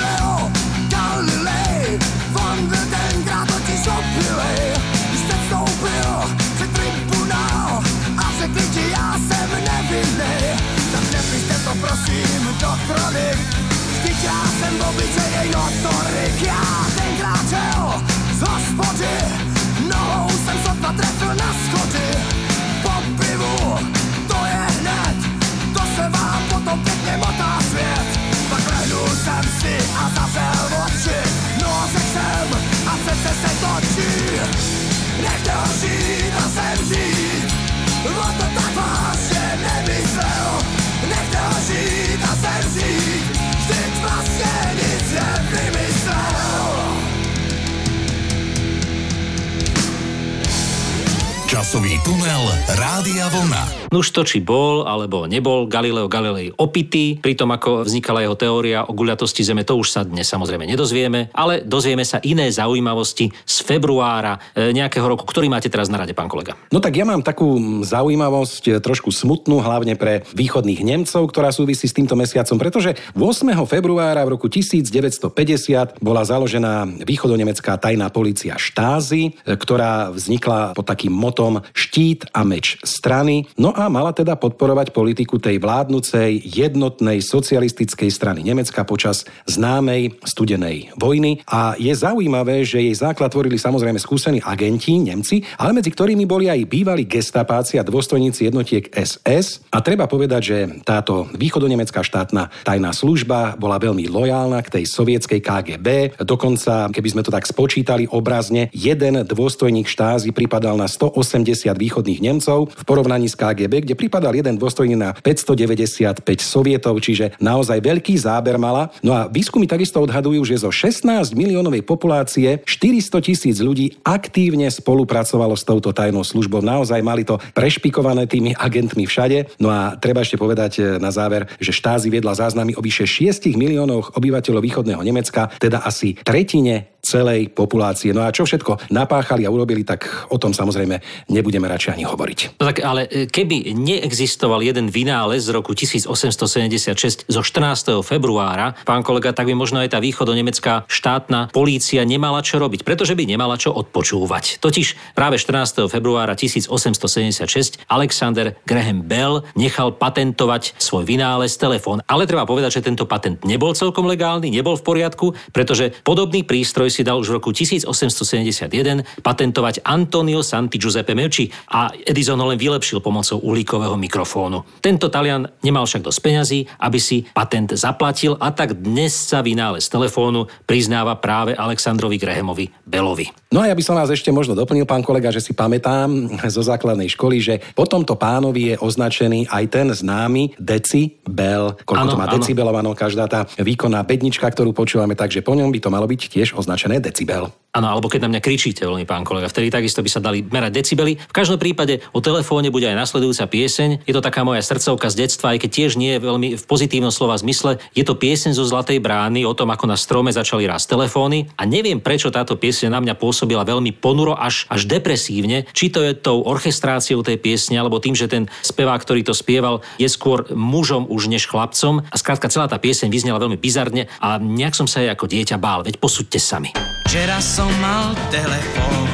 Časový 51.75 51.99
tunel 52.07 52.47
Rádia 52.79 53.27
Vlna. 53.35 53.91
Nuž 53.91 54.15
to, 54.15 54.23
či 54.23 54.39
bol 54.39 54.87
alebo 54.87 55.27
nebol 55.27 55.67
Galileo 55.67 56.07
Galilei 56.07 56.55
opitý, 56.55 57.19
pri 57.19 57.35
tom 57.35 57.51
ako 57.51 57.83
vznikala 57.83 58.23
jeho 58.23 58.39
teória 58.39 58.87
o 58.87 58.95
guľatosti 58.95 59.43
Zeme, 59.43 59.67
to 59.67 59.75
už 59.75 59.91
sa 59.91 60.07
dnes 60.07 60.31
samozrejme 60.31 60.71
nedozvieme, 60.71 61.35
ale 61.35 61.67
dozvieme 61.67 62.07
sa 62.07 62.23
iné 62.23 62.47
zaujímavosti 62.47 63.35
z 63.43 63.57
februára 63.67 64.39
e, 64.55 64.71
nejakého 64.71 65.03
roku, 65.03 65.27
ktorý 65.27 65.51
máte 65.51 65.67
teraz 65.67 65.91
na 65.91 65.99
rade, 65.99 66.15
pán 66.15 66.31
kolega. 66.31 66.55
No 66.71 66.79
tak 66.79 66.95
ja 66.95 67.03
mám 67.03 67.27
takú 67.27 67.59
zaujímavosť, 67.83 68.63
e, 68.71 68.73
trošku 68.79 69.11
smutnú, 69.11 69.59
hlavne 69.59 69.99
pre 69.99 70.23
východných 70.31 70.79
Nemcov, 70.79 71.27
ktorá 71.27 71.51
súvisí 71.51 71.91
s 71.91 71.95
týmto 71.99 72.15
mesiacom, 72.15 72.55
pretože 72.55 72.95
8. 73.19 73.51
februára 73.67 74.23
v 74.23 74.39
roku 74.39 74.47
1950 74.47 75.99
bola 75.99 76.23
založená 76.23 76.87
východonemecká 77.03 77.83
tajná 77.83 78.15
policia 78.15 78.55
Štázy, 78.63 79.35
e, 79.43 79.59
ktorá 79.59 80.15
vznikla 80.15 80.79
pod 80.79 80.87
takým 80.87 81.11
motom 81.11 81.64
štít 81.73 82.29
a 82.35 82.44
meč 82.44 82.77
strany. 82.83 83.49
No 83.56 83.73
a 83.73 83.89
mala 83.89 84.13
teda 84.13 84.37
podporovať 84.37 84.91
politiku 84.91 85.39
tej 85.39 85.63
vládnucej 85.63 86.44
jednotnej 86.44 87.23
socialistickej 87.23 88.11
strany 88.11 88.43
Nemecka 88.44 88.83
počas 88.83 89.25
známej 89.47 90.19
studenej 90.27 90.93
vojny. 90.99 91.41
A 91.49 91.79
je 91.79 91.93
zaujímavé, 91.94 92.67
že 92.67 92.83
jej 92.83 92.97
základ 92.97 93.31
tvorili 93.31 93.61
samozrejme 93.61 94.01
skúsení 94.01 94.43
agenti, 94.43 94.97
Nemci, 94.99 95.44
ale 95.61 95.77
medzi 95.77 95.93
ktorými 95.93 96.25
boli 96.25 96.49
aj 96.51 96.67
bývalí 96.67 97.05
gestapáci 97.06 97.79
a 97.79 97.87
dôstojníci 97.87 98.49
jednotiek 98.49 98.91
SS. 98.91 99.69
A 99.71 99.85
treba 99.85 100.09
povedať, 100.11 100.43
že 100.43 100.59
táto 100.83 101.29
východonemecká 101.37 102.01
štátna 102.01 102.49
tajná 102.65 102.91
služba 102.91 103.55
bola 103.61 103.77
veľmi 103.79 104.09
lojálna 104.09 104.65
k 104.65 104.81
tej 104.81 104.85
sovietskej 104.89 105.41
KGB. 105.44 106.19
Dokonca, 106.25 106.89
keby 106.89 107.09
sme 107.13 107.23
to 107.23 107.35
tak 107.35 107.44
spočítali 107.44 108.09
obrazne, 108.09 108.73
jeden 108.73 109.21
dôstojník 109.23 109.87
štázy 109.87 110.33
pripadal 110.33 110.81
na 110.81 110.89
180 110.89 111.44
východných 111.53 112.24
Nemcov 112.24 112.72
v 112.72 112.84
porovnaní 112.89 113.29
s 113.29 113.36
KGB 113.36 113.84
kde 113.84 113.94
pripadal 113.94 114.32
jeden 114.32 114.56
dôstojný 114.56 114.96
na 114.96 115.13
595 115.13 116.24
sovietov, 116.41 116.96
čiže 117.05 117.36
naozaj 117.36 117.84
veľký 117.84 118.17
záber 118.17 118.56
mala. 118.56 118.89
No 119.05 119.13
a 119.13 119.29
výskumy 119.29 119.69
takisto 119.69 120.01
odhadujú, 120.01 120.41
že 120.48 120.65
zo 120.65 120.72
16 120.72 121.36
miliónovej 121.36 121.84
populácie 121.84 122.65
400 122.65 123.20
tisíc 123.20 123.56
ľudí 123.60 124.01
aktívne 124.06 124.72
spolupracovalo 124.72 125.53
s 125.53 125.67
touto 125.69 125.93
tajnou 125.93 126.24
službou. 126.24 126.65
Naozaj 126.65 127.01
mali 127.05 127.29
to 127.29 127.36
prešpikované 127.53 128.24
tými 128.24 128.56
agentmi 128.56 129.05
všade. 129.05 129.60
No 129.60 129.69
a 129.69 130.01
treba 130.01 130.24
ešte 130.24 130.41
povedať 130.41 130.72
e, 130.79 130.82
na 130.96 131.13
záver, 131.13 131.51
že 131.60 131.74
štázi 131.74 132.08
viedla 132.08 132.32
záznamy 132.32 132.79
o 132.79 132.84
vyše 132.84 133.05
6 133.05 133.53
miliónoch 133.55 134.17
obyvateľov 134.17 134.63
východného 134.65 135.03
Nemecka, 135.05 135.53
teda 135.60 135.84
asi 135.84 136.17
tretine 136.22 136.94
celej 137.05 137.53
populácie. 137.53 138.17
No 138.17 138.24
a 138.24 138.32
čo 138.32 138.48
všetko 138.48 138.89
napáchali 138.89 139.44
a 139.44 139.53
urobili, 139.53 139.84
tak 139.84 140.08
o 140.32 140.41
tom 140.41 140.56
samozrejme 140.56 141.29
nebudeme 141.34 141.67
radšej 141.67 141.98
ani 141.98 142.05
hovoriť. 142.06 142.38
No 142.62 142.70
tak 142.70 142.79
ale 142.86 143.10
e, 143.10 143.26
keby 143.26 143.74
neexistoval 143.74 144.62
jeden 144.62 144.86
vynález 144.88 145.43
z 145.43 145.50
roku 145.50 145.74
1876 145.74 147.26
zo 147.26 147.43
14. 147.43 148.06
februára, 148.06 148.79
pán 148.86 149.03
kolega, 149.03 149.34
tak 149.34 149.50
by 149.50 149.55
možno 149.58 149.82
aj 149.82 149.91
tá 149.91 149.98
východonemecká 149.98 150.86
štátna 150.86 151.50
polícia 151.50 152.06
nemala 152.06 152.38
čo 152.41 152.62
robiť, 152.62 152.86
pretože 152.86 153.19
by 153.19 153.26
nemala 153.26 153.58
čo 153.58 153.74
odpočúvať. 153.74 154.62
Totiž 154.62 155.17
práve 155.19 155.43
14. 155.43 155.91
februára 155.91 156.38
1876 156.38 157.82
Alexander 157.91 158.55
Graham 158.62 159.03
Bell 159.03 159.43
nechal 159.58 159.96
patentovať 159.96 160.79
svoj 160.79 161.03
vynález 161.03 161.58
telefón. 161.58 162.05
Ale 162.06 162.29
treba 162.29 162.46
povedať, 162.46 162.79
že 162.79 162.86
tento 162.86 163.08
patent 163.08 163.43
nebol 163.43 163.74
celkom 163.74 164.06
legálny, 164.06 164.53
nebol 164.53 164.79
v 164.79 164.84
poriadku, 164.84 165.26
pretože 165.50 165.91
podobný 166.05 166.44
prístroj 166.44 166.93
si 166.93 167.03
dal 167.03 167.19
už 167.19 167.32
v 167.32 167.36
roku 167.41 167.50
1871 167.50 169.24
patentovať 169.24 169.82
Antonio 169.82 170.44
Santi 170.44 170.76
Giuseppe 170.76 171.17
Melci 171.25 171.49
a 171.73 171.89
Edison 172.05 172.37
ho 172.37 172.53
len 172.53 172.61
vylepšil 172.61 173.01
pomocou 173.01 173.41
uhlíkového 173.41 173.97
mikrofónu. 173.97 174.61
Tento 174.85 175.09
Talian 175.09 175.49
nemal 175.65 175.89
však 175.89 176.05
dosť 176.05 176.21
peňazí, 176.21 176.59
aby 176.85 177.01
si 177.01 177.25
patent 177.33 177.73
zaplatil 177.73 178.37
a 178.37 178.53
tak 178.53 178.77
dnes 178.77 179.17
sa 179.17 179.41
vynález 179.41 179.89
telefónu 179.89 180.45
priznáva 180.69 181.17
práve 181.17 181.57
Alexandrovi 181.57 182.21
Grahamovi 182.21 182.69
Bellovi. 182.85 183.33
No 183.49 183.65
a 183.65 183.73
ja 183.73 183.75
by 183.75 183.81
som 183.81 183.97
vás 183.97 184.13
ešte 184.13 184.29
možno 184.29 184.53
doplnil, 184.53 184.85
pán 184.85 185.01
kolega, 185.01 185.33
že 185.33 185.41
si 185.41 185.57
pamätám 185.57 186.37
zo 186.53 186.61
základnej 186.61 187.09
školy, 187.09 187.41
že 187.41 187.55
po 187.73 187.89
tomto 187.89 188.21
pánovi 188.21 188.75
je 188.75 188.81
označený 188.85 189.49
aj 189.49 189.65
ten 189.73 189.89
známy 189.89 190.61
decibel. 190.61 191.73
Koľko 191.89 192.05
ano, 192.05 192.13
to 192.13 192.21
má 192.21 192.29
decibelov, 192.29 192.77
každá 192.93 193.25
tá 193.25 193.49
výkonná 193.57 194.05
bednička, 194.05 194.45
ktorú 194.45 194.77
počúvame, 194.77 195.17
takže 195.17 195.41
po 195.41 195.57
ňom 195.57 195.73
by 195.73 195.81
to 195.81 195.89
malo 195.89 196.05
byť 196.05 196.21
tiež 196.29 196.53
označené 196.53 196.75
označené 196.75 196.99
decibel. 196.99 197.47
Áno, 197.75 197.91
alebo 197.91 198.07
keď 198.07 198.27
na 198.27 198.31
mňa 198.35 198.43
kričíte, 198.43 198.87
veľmi 198.87 199.03
pán 199.03 199.27
kolega, 199.27 199.51
vtedy 199.51 199.67
takisto 199.67 199.99
by 199.99 200.11
sa 200.11 200.23
dali 200.23 200.47
merať 200.47 200.79
decibely. 200.79 201.14
V 201.17 201.35
každom 201.35 201.59
prípade 201.59 202.03
o 202.11 202.21
telefóne 202.21 202.69
bude 202.69 202.87
aj 202.87 202.97
nasledujúca 202.99 203.47
pieseň. 203.49 204.05
Je 204.05 204.15
to 204.15 204.25
taká 204.25 204.43
moja 204.43 204.63
srdcovka 204.63 205.11
z 205.11 205.27
detstva, 205.27 205.55
aj 205.55 205.67
keď 205.67 205.71
tiež 205.71 205.93
nie 205.99 206.17
je 206.17 206.21
veľmi 206.23 206.49
v 206.59 206.65
pozitívnom 206.65 207.15
slova 207.15 207.39
zmysle. 207.39 207.83
Je 207.94 208.05
to 208.06 208.19
pieseň 208.19 208.55
zo 208.56 208.65
Zlatej 208.65 208.99
brány 208.99 209.47
o 209.47 209.55
tom, 209.55 209.71
ako 209.71 209.87
na 209.91 209.99
strome 209.99 210.35
začali 210.35 210.67
rásť 210.67 210.97
telefóny. 210.97 211.51
A 211.59 211.65
neviem, 211.65 212.03
prečo 212.03 212.33
táto 212.35 212.59
pieseň 212.59 212.91
na 212.91 213.01
mňa 213.01 213.15
pôsobila 213.19 213.63
veľmi 213.65 213.94
ponuro 213.97 214.35
až, 214.35 214.67
až 214.69 214.87
depresívne. 214.87 215.67
Či 215.71 215.94
to 215.94 216.01
je 216.03 216.13
tou 216.17 216.43
orchestráciou 216.43 217.23
tej 217.23 217.39
piesne, 217.39 217.79
alebo 217.79 218.03
tým, 218.03 218.17
že 218.17 218.31
ten 218.31 218.51
spevák, 218.63 219.01
ktorý 219.03 219.23
to 219.27 219.35
spieval, 219.37 219.85
je 220.01 220.09
skôr 220.09 220.49
mužom 220.53 221.06
už 221.09 221.29
než 221.31 221.47
chlapcom. 221.47 222.05
A 222.09 222.17
skrátka 222.17 222.51
celá 222.51 222.67
tá 222.67 222.79
pieseň 222.81 223.13
vyznela 223.13 223.43
veľmi 223.43 223.59
bizarne 223.61 224.06
a 224.19 224.41
nejak 224.41 224.75
som 224.75 224.89
sa 224.89 225.01
jej 225.05 225.11
ako 225.11 225.29
dieťa 225.29 225.56
bál. 225.61 225.85
Veď 225.85 226.01
posúďte 226.01 226.41
sami. 226.41 226.73
Včera 227.05 227.39
som 227.39 227.71
mal 227.79 228.17
telefón, 228.33 229.06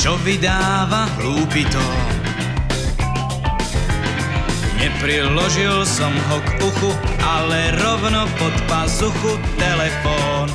čo 0.00 0.16
vydáva 0.24 1.12
hlúpy 1.20 1.60
to. 1.68 1.86
Nepriložil 4.80 5.84
som 5.84 6.08
ho 6.32 6.40
k 6.40 6.48
uchu, 6.64 6.90
ale 7.20 7.76
rovno 7.76 8.24
pod 8.40 8.54
pazuchu 8.64 9.36
telefón. 9.60 10.48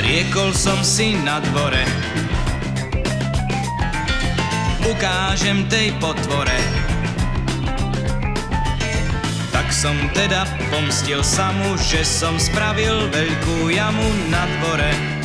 Riekol 0.00 0.56
som 0.56 0.80
si 0.80 1.12
na 1.20 1.44
dvore, 1.44 1.84
ukážem 4.88 5.68
tej 5.68 5.92
potvore, 6.00 6.56
tak 9.52 9.68
som 9.68 9.92
teda 10.16 10.48
pomstil 10.72 11.20
samu, 11.20 11.76
že 11.76 12.00
som 12.00 12.40
spravil 12.40 13.12
veľkú 13.12 13.68
jamu 13.68 14.08
na 14.32 14.48
dvore. 14.56 15.15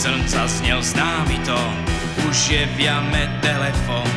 Crn, 0.00 0.16
crn, 0.16 0.28
zaznel 0.28 0.80
známy 0.80 1.36
to, 1.44 1.60
už 2.24 2.48
je 2.48 2.64
v 2.72 2.88
jame 2.88 3.28
telefon, 3.44 4.08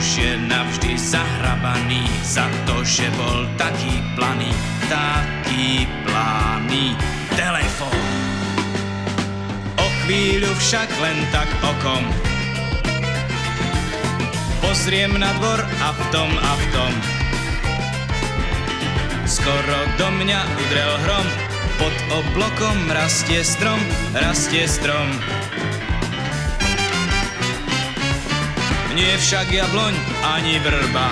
už 0.00 0.16
je 0.16 0.32
navždy 0.48 0.96
zahrabaný 0.96 2.08
za 2.24 2.48
to, 2.64 2.80
že 2.80 3.04
bol 3.20 3.44
taký 3.60 4.00
planý, 4.16 4.48
taký 4.88 5.84
planý 6.08 6.96
telefon. 7.36 8.00
O 9.76 9.86
chvíľu 10.00 10.48
však 10.56 10.88
len 11.04 11.20
tak 11.28 11.52
okom 11.68 12.04
pozriem 14.64 15.12
na 15.20 15.36
dvor 15.36 15.60
a 15.60 15.88
v 15.92 16.02
tom 16.16 16.32
a 16.32 16.52
v 16.56 16.64
tom. 16.72 16.92
Skoro 19.28 19.78
do 20.00 20.08
mňa 20.16 20.40
udrel 20.64 20.92
hrom, 21.04 21.49
pod 21.80 21.96
oblokom 22.12 22.76
rastie 22.92 23.40
strom, 23.40 23.80
rastie 24.12 24.68
strom. 24.68 25.08
Nie 28.92 29.16
však 29.16 29.48
jabloň 29.48 29.96
ani 30.20 30.60
vrba, 30.60 31.08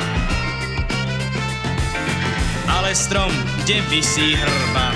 ale 2.68 2.92
strom, 2.92 3.32
kde 3.64 3.80
vysí 3.88 4.36
hrba 4.36 4.92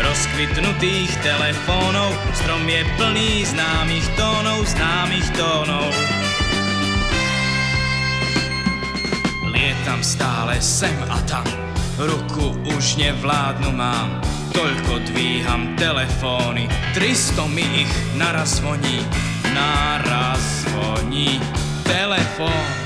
rozkvitnutých 0.00 1.12
telefónov. 1.20 2.16
Strom 2.32 2.64
je 2.64 2.80
plný 2.96 3.44
známych 3.44 4.08
tónov, 4.16 4.64
známych 4.64 5.28
tónov. 5.36 5.92
Lietam 9.52 10.00
stále 10.00 10.56
sem 10.64 10.96
a 11.12 11.18
tam, 11.28 11.44
ruku 11.98 12.54
už 12.76 12.96
nevládnu 12.96 13.74
mám. 13.74 14.22
Toľko 14.54 15.02
dvíham 15.10 15.74
telefóny, 15.78 16.70
300 16.94 17.46
mi 17.50 17.66
ich 17.86 17.94
naraz 18.18 18.58
zvoní, 18.58 19.02
naraz 19.54 20.66
zvoní 20.66 21.38
telefón. 21.86 22.77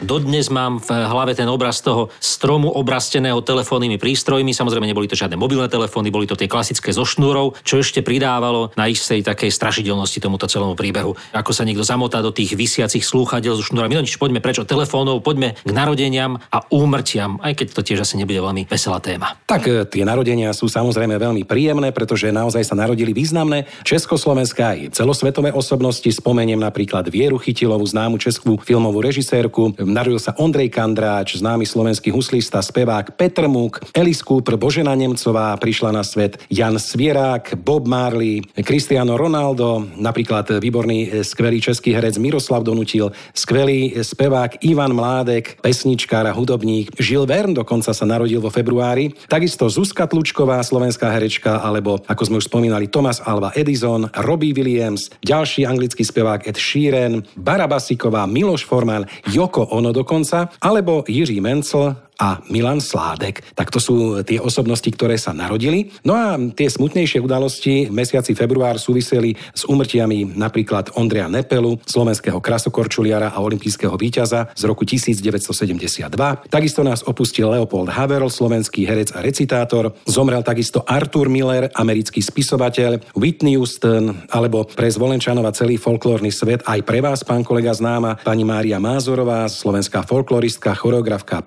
Dodnes 0.00 0.48
mám 0.48 0.80
v 0.80 0.96
hlave 0.96 1.36
ten 1.36 1.44
obraz 1.44 1.84
toho 1.84 2.08
stromu 2.24 2.72
obrasteného 2.72 3.44
telefónnymi 3.44 4.00
prístrojmi. 4.00 4.56
Samozrejme, 4.56 4.88
neboli 4.88 5.04
to 5.04 5.12
žiadne 5.12 5.36
mobilné 5.36 5.68
telefóny, 5.68 6.08
boli 6.08 6.24
to 6.24 6.40
tie 6.40 6.48
klasické 6.48 6.88
zo 6.88 7.04
šnúrov, 7.04 7.60
čo 7.60 7.84
ešte 7.84 8.00
pridávalo 8.00 8.72
na 8.80 8.88
istej 8.88 9.20
takej 9.20 9.52
strašidelnosti 9.52 10.24
tomuto 10.24 10.48
celému 10.48 10.72
príbehu. 10.72 11.12
Ako 11.36 11.52
sa 11.52 11.68
niekto 11.68 11.84
zamotá 11.84 12.24
do 12.24 12.32
tých 12.32 12.56
vysiacich 12.56 13.04
slúchadiel 13.04 13.60
so 13.60 13.64
šnúrami. 13.64 13.92
No 13.92 14.00
nič, 14.00 14.16
poďme 14.16 14.40
prečo 14.40 14.64
telefónov, 14.64 15.20
poďme 15.20 15.60
k 15.60 15.70
narodeniam 15.70 16.40
a 16.48 16.64
úmrtiam, 16.72 17.36
aj 17.44 17.60
keď 17.60 17.66
to 17.76 17.84
tiež 17.84 18.00
asi 18.00 18.16
nebude 18.16 18.40
veľmi 18.40 18.64
veselá 18.72 19.04
téma. 19.04 19.36
Tak 19.44 19.62
e, 19.68 19.84
tie 19.84 20.08
narodenia 20.08 20.56
sú 20.56 20.64
samozrejme 20.64 21.20
veľmi 21.20 21.44
príjemné, 21.44 21.92
pretože 21.92 22.32
naozaj 22.32 22.64
sa 22.64 22.72
narodili 22.72 23.12
významné 23.12 23.68
československá 23.84 24.80
aj 24.80 24.96
celosvetové 24.96 25.52
osobnosti. 25.52 26.08
Spomeniem 26.08 26.56
napríklad 26.56 27.04
Vieru 27.12 27.36
Chytilovú, 27.36 27.84
známu 27.84 28.16
českú 28.16 28.56
filmovú 28.64 29.04
režisérku, 29.04 29.76
Narodil 29.90 30.22
sa 30.22 30.38
Ondrej 30.38 30.70
Kandráč, 30.70 31.42
známy 31.42 31.66
slovenský 31.66 32.14
huslista, 32.14 32.62
spevák 32.62 33.18
Petr 33.18 33.50
Múk, 33.50 33.82
Alice 33.90 34.22
Cooper, 34.22 34.54
Božena 34.54 34.94
Nemcová, 34.94 35.58
prišla 35.58 35.90
na 35.90 36.06
svet 36.06 36.38
Jan 36.46 36.78
Svierák, 36.78 37.58
Bob 37.58 37.90
Marley, 37.90 38.38
Cristiano 38.62 39.18
Ronaldo, 39.18 39.82
napríklad 39.98 40.62
výborný 40.62 40.98
e, 41.10 41.26
skvelý 41.26 41.58
český 41.58 41.90
herec 41.90 42.22
Miroslav 42.22 42.62
Donutil, 42.62 43.10
skvelý 43.34 43.98
spevák 43.98 44.62
Ivan 44.62 44.94
Mládek, 44.94 45.58
pesničkár 45.58 46.30
a 46.30 46.36
hudobník, 46.38 46.94
Žil 46.94 47.26
Verne 47.26 47.58
dokonca 47.58 47.90
sa 47.90 48.04
narodil 48.06 48.38
vo 48.38 48.54
februári, 48.54 49.10
takisto 49.26 49.66
Zuzka 49.66 50.06
Tlučková, 50.06 50.62
slovenská 50.62 51.10
herečka, 51.10 51.66
alebo 51.66 51.98
ako 52.06 52.22
sme 52.30 52.38
už 52.38 52.46
spomínali 52.46 52.86
Thomas 52.86 53.18
Alva 53.18 53.50
Edison, 53.58 54.06
Robbie 54.22 54.54
Williams, 54.54 55.10
ďalší 55.26 55.66
anglický 55.66 56.06
spevák 56.06 56.46
Ed 56.46 56.54
Sheeran, 56.54 57.26
Barabasiková, 57.34 58.30
Miloš 58.30 58.62
Forman, 58.70 59.08
Joko 59.26 59.66
ono 59.80 59.92
dokonca, 59.92 60.48
alebo 60.60 61.04
Jiří 61.08 61.40
Mencel 61.40 61.96
a 62.20 62.44
Milan 62.52 62.84
Sládek. 62.84 63.56
Tak 63.56 63.72
to 63.72 63.80
sú 63.80 64.20
tie 64.20 64.36
osobnosti, 64.36 64.86
ktoré 64.86 65.16
sa 65.16 65.32
narodili. 65.32 65.88
No 66.04 66.12
a 66.12 66.36
tie 66.36 66.68
smutnejšie 66.68 67.24
udalosti 67.24 67.88
v 67.88 67.94
mesiaci 67.96 68.36
február 68.36 68.76
súviseli 68.76 69.32
s 69.56 69.64
úmrtiami 69.64 70.36
napríklad 70.36 70.92
Ondreja 71.00 71.32
Nepelu, 71.32 71.80
slovenského 71.88 72.36
krasokorčuliara 72.38 73.32
a 73.32 73.40
olimpijského 73.40 73.96
víťaza 73.96 74.52
z 74.52 74.62
roku 74.68 74.84
1972. 74.84 76.12
Takisto 76.52 76.84
nás 76.84 77.00
opustil 77.00 77.48
Leopold 77.48 77.88
Haverl, 77.88 78.28
slovenský 78.28 78.84
herec 78.84 79.16
a 79.16 79.24
recitátor. 79.24 79.96
Zomrel 80.04 80.44
takisto 80.44 80.84
Arthur 80.84 81.32
Miller, 81.32 81.72
americký 81.72 82.20
spisovateľ, 82.20 83.00
Whitney 83.16 83.56
Houston, 83.56 84.28
alebo 84.28 84.68
pre 84.68 84.92
Zvolenčanov 84.92 85.48
a 85.48 85.56
celý 85.56 85.80
folklórny 85.80 86.28
svet 86.28 86.60
aj 86.68 86.84
pre 86.84 87.00
vás, 87.00 87.24
pán 87.24 87.40
kolega 87.40 87.72
známa, 87.72 88.20
pani 88.20 88.44
Mária 88.44 88.76
Mázorová, 88.76 89.48
slovenská 89.48 90.04
folkloristka, 90.04 90.76
choreografka 90.76 91.40
a 91.40 91.44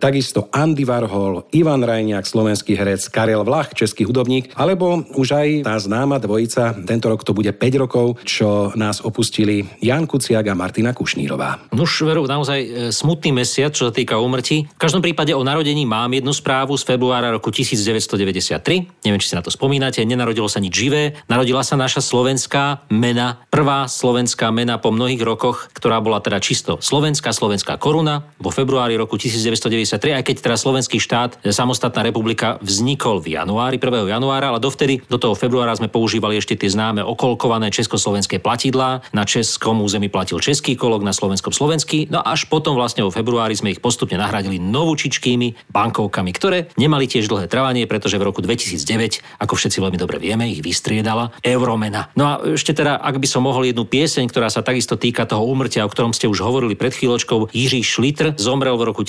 takisto 0.00 0.48
Andy 0.52 0.84
Warhol, 0.84 1.46
Ivan 1.54 1.84
Rajniak, 1.84 2.26
slovenský 2.26 2.74
herec, 2.76 3.06
Karel 3.08 3.44
Vlach, 3.46 3.72
český 3.76 4.04
hudobník, 4.08 4.52
alebo 4.56 5.04
už 5.16 5.28
aj 5.36 5.48
tá 5.68 5.76
známa 5.78 6.18
dvojica, 6.18 6.76
tento 6.82 7.06
rok 7.08 7.22
to 7.22 7.36
bude 7.36 7.50
5 7.52 7.82
rokov, 7.82 8.20
čo 8.24 8.72
nás 8.74 9.04
opustili 9.04 9.62
Jan 9.78 10.08
Kuciak 10.08 10.46
a 10.48 10.54
Martina 10.58 10.90
Kušnírová. 10.96 11.70
Nuž, 11.72 12.02
veru, 12.02 12.26
naozaj 12.26 12.58
e, 12.58 12.68
smutný 12.90 13.30
mesiac, 13.32 13.72
čo 13.72 13.88
sa 13.88 13.92
týka 13.94 14.18
úmrtí. 14.18 14.66
V 14.66 14.80
každom 14.80 15.04
prípade 15.04 15.30
o 15.36 15.42
narodení 15.46 15.86
mám 15.86 16.10
jednu 16.12 16.32
správu 16.34 16.74
z 16.74 16.84
februára 16.84 17.30
roku 17.30 17.54
1993. 17.54 19.06
Neviem, 19.06 19.20
či 19.20 19.28
si 19.30 19.38
na 19.38 19.44
to 19.44 19.52
spomínate. 19.52 20.02
Nenarodilo 20.02 20.50
sa 20.50 20.58
nič 20.58 20.74
živé. 20.74 21.14
Narodila 21.30 21.62
sa 21.62 21.78
naša 21.78 22.02
slovenská 22.02 22.90
mena, 22.90 23.42
prvá 23.52 23.86
slovenská 23.86 24.50
mena 24.50 24.82
po 24.82 24.90
mnohých 24.90 25.22
rokoch, 25.22 25.70
ktorá 25.76 26.02
bola 26.02 26.18
teda 26.18 26.42
čisto 26.42 26.82
slovenská, 26.82 27.30
slovenská 27.30 27.78
koruna 27.78 28.26
vo 28.42 28.50
februári 28.50 28.98
roku 28.98 29.14
1993, 29.14 29.61
aj 29.68 30.24
keď 30.24 30.36
teda 30.40 30.56
slovenský 30.56 30.98
štát, 30.98 31.38
e, 31.42 31.50
samostatná 31.52 32.02
republika 32.06 32.56
vznikol 32.62 33.20
v 33.20 33.36
januári, 33.36 33.76
1. 33.76 34.08
januára, 34.08 34.54
ale 34.54 34.62
dovtedy 34.62 35.04
do 35.06 35.18
toho 35.18 35.34
februára 35.36 35.74
sme 35.76 35.90
používali 35.92 36.38
ešte 36.38 36.56
tie 36.56 36.70
známe 36.72 37.04
okolkované 37.04 37.68
československé 37.74 38.38
platidlá. 38.38 39.04
Na 39.12 39.26
českom 39.28 39.82
území 39.82 40.08
platil 40.08 40.38
český 40.38 40.78
kolok, 40.78 41.02
na 41.02 41.12
slovenskom 41.12 41.52
slovenský. 41.52 42.08
No 42.08 42.22
až 42.22 42.46
potom 42.46 42.78
vlastne 42.78 43.04
vo 43.04 43.12
februári 43.12 43.52
sme 43.58 43.74
ich 43.74 43.82
postupne 43.82 44.16
nahradili 44.16 44.62
novúčičkými 44.62 45.68
bankovkami, 45.68 46.30
ktoré 46.32 46.72
nemali 46.78 47.10
tiež 47.10 47.28
dlhé 47.28 47.50
trvanie, 47.50 47.84
pretože 47.84 48.16
v 48.16 48.24
roku 48.24 48.40
2009, 48.40 49.42
ako 49.42 49.54
všetci 49.58 49.78
veľmi 49.82 49.98
dobre 49.98 50.22
vieme, 50.22 50.48
ich 50.48 50.62
vystriedala 50.64 51.34
euromena. 51.42 52.08
No 52.14 52.24
a 52.24 52.32
ešte 52.54 52.72
teda, 52.72 52.96
ak 52.96 53.18
by 53.18 53.26
som 53.28 53.44
mohol 53.44 53.66
jednu 53.66 53.84
pieseň, 53.84 54.30
ktorá 54.30 54.48
sa 54.48 54.64
takisto 54.64 54.94
týka 54.94 55.26
toho 55.26 55.44
úmrtia, 55.44 55.84
o 55.84 55.90
ktorom 55.90 56.14
ste 56.14 56.30
už 56.30 56.40
hovorili 56.40 56.78
pred 56.78 56.94
chvíľočkou, 56.94 57.50
Jiří 57.50 57.82
Šlitr 57.82 58.38
zomrel 58.38 58.78
v 58.78 58.88
roku 58.88 59.02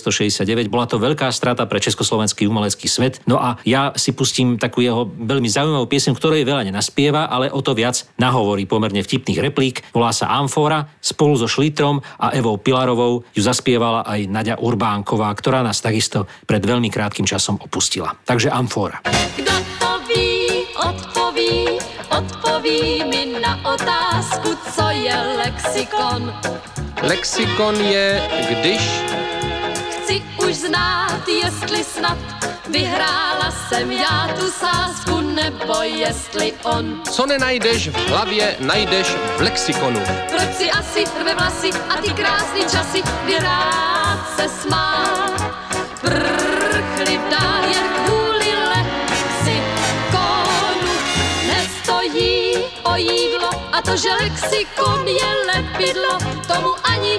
1969. 0.00 0.70
Bola 0.70 0.86
to 0.86 1.02
veľká 1.02 1.28
strata 1.34 1.66
pre 1.66 1.82
československý 1.82 2.46
umelecký 2.46 2.86
svet. 2.86 3.20
No 3.26 3.42
a 3.42 3.58
ja 3.66 3.90
si 3.98 4.14
pustím 4.14 4.56
takú 4.56 4.80
jeho 4.80 5.06
veľmi 5.06 5.50
zaujímavú 5.50 5.90
pieseň, 5.90 6.14
ktorej 6.14 6.46
veľa 6.46 6.70
nenaspieva, 6.70 7.26
ale 7.26 7.50
o 7.50 7.60
to 7.60 7.74
viac 7.74 8.06
nahovorí 8.16 8.64
pomerne 8.64 9.02
vtipných 9.02 9.42
replík. 9.42 9.76
Volá 9.90 10.14
sa 10.14 10.30
Amfora, 10.30 10.86
spolu 11.02 11.34
so 11.34 11.50
Šlitrom 11.50 11.98
a 12.22 12.30
Evou 12.34 12.56
Pilarovou 12.56 13.26
ju 13.34 13.42
zaspievala 13.42 14.06
aj 14.06 14.20
Nadia 14.30 14.56
Urbánková, 14.58 15.34
ktorá 15.34 15.60
nás 15.66 15.82
takisto 15.82 16.30
pred 16.46 16.62
veľmi 16.62 16.88
krátkým 16.88 17.26
časom 17.26 17.58
opustila. 17.58 18.14
Takže 18.22 18.52
Amfora. 18.54 19.02
Kdo 19.34 19.54
to 19.82 19.90
ví, 20.10 20.64
odpoví, 20.78 21.78
odpoví 22.10 23.04
mi 23.06 23.38
na 23.40 23.58
otázku, 23.66 24.54
co 24.74 24.84
je 24.90 25.16
lexikon. 25.38 26.32
Lexikon 27.02 27.74
je, 27.80 28.22
když 28.50 28.82
už 30.48 30.56
znát, 30.56 31.28
jestli 31.28 31.84
snad 31.84 32.18
vyhrála 32.68 33.50
jsem 33.50 33.92
já 33.92 34.28
tu 34.38 34.50
sázku, 34.50 35.20
nebo 35.20 35.74
jestli 35.82 36.52
on. 36.62 37.02
co 37.10 37.26
nenajdeš 37.26 37.88
v 37.88 38.08
hlavě, 38.08 38.56
najdeš 38.60 39.06
v 39.36 39.40
lexikonu. 39.40 40.00
Proč 40.30 40.54
si 40.54 40.70
asi 40.70 41.04
rve 41.20 41.34
vlasy 41.34 41.70
a 41.88 41.96
ty 41.96 42.10
krásný 42.10 42.60
časy, 42.60 43.02
kdy 43.24 43.38
rád 43.38 44.26
se 44.36 44.48
smál. 44.48 45.28
Prchli 46.00 47.20
dál 47.30 47.64
jen 47.64 47.84
kvůli 48.04 48.54
lexikonu. 48.68 49.72
Nestojí 51.46 52.54
o 52.82 52.96
jídlo 52.96 53.50
a 53.72 53.82
to, 53.82 53.96
že 53.96 54.08
lexikon 54.12 55.08
je 55.08 55.26
lepidlo, 55.54 56.18
tomu 56.46 56.70
ani 56.84 57.18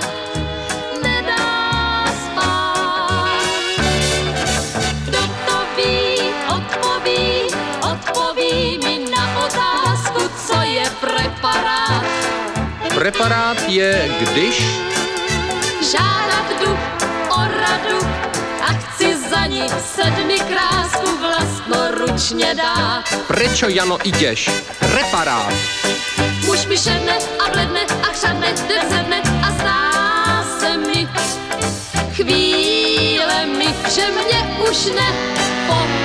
Preparát 13.00 13.58
je, 13.68 14.12
když 14.20 14.64
žádat 15.92 16.46
jdu 16.60 16.78
o 17.30 17.40
radu 17.62 18.00
a 18.62 18.66
chci 18.74 19.16
za 19.30 19.46
ní 19.46 19.64
sedmi 19.96 20.40
krásku 20.40 21.18
vlastnoručně 21.18 22.56
dát. 22.56 23.04
prečo 23.28 23.70
Jano 23.70 23.98
ideš? 24.04 24.50
Reparát. 24.82 25.54
Muž 26.46 26.66
mi 26.66 26.78
šedne 26.78 27.18
a 27.46 27.50
bledne 27.52 27.82
a 28.04 28.06
chřadne, 28.12 28.54
den 28.68 28.82
sedne 28.90 29.22
a 29.48 29.52
zdá 29.52 29.92
se 30.60 30.78
mi 30.78 31.08
chvílemi, 32.14 33.76
že 33.96 34.08
mě 34.12 34.58
už 34.70 34.86
nepoznává. 34.86 36.00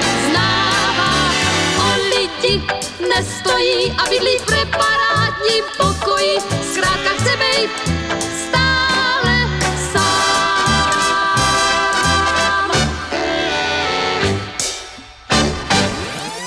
O 1.78 1.86
lidi 2.16 2.62
nestojí 3.08 3.92
a 3.98 4.02
bydlí 4.10 4.38
v 4.38 4.46
preparátním 4.46 5.64
pokoji, 5.76 6.38
chce 7.24 7.36
bejt 7.36 7.70
stále. 8.48 9.34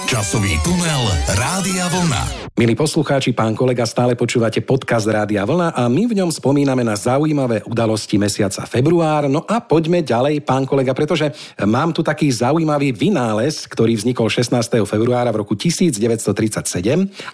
Časový 0.05 0.59
tunel 0.61 1.03
Rádia 1.27 1.87
Vlna. 1.87 2.46
Milí 2.57 2.73
poslucháči, 2.73 3.37
pán 3.37 3.53
kolega, 3.53 3.85
stále 3.85 4.17
počúvate 4.17 4.65
podcast 4.65 5.05
Rádia 5.05 5.45
Vlna 5.45 5.77
a 5.77 5.85
my 5.85 6.09
v 6.09 6.17
ňom 6.17 6.33
spomíname 6.33 6.81
na 6.81 6.97
zaujímavé 6.97 7.61
udalosti 7.69 8.17
mesiaca 8.17 8.65
február. 8.65 9.29
No 9.29 9.45
a 9.45 9.61
poďme 9.61 10.01
ďalej, 10.01 10.41
pán 10.41 10.65
kolega, 10.65 10.97
pretože 10.97 11.29
mám 11.61 11.93
tu 11.93 12.01
taký 12.01 12.33
zaujímavý 12.33 12.97
vynález, 12.97 13.69
ktorý 13.69 14.01
vznikol 14.01 14.33
16. 14.33 14.57
februára 14.89 15.29
v 15.29 15.45
roku 15.45 15.53
1937. 15.53 16.73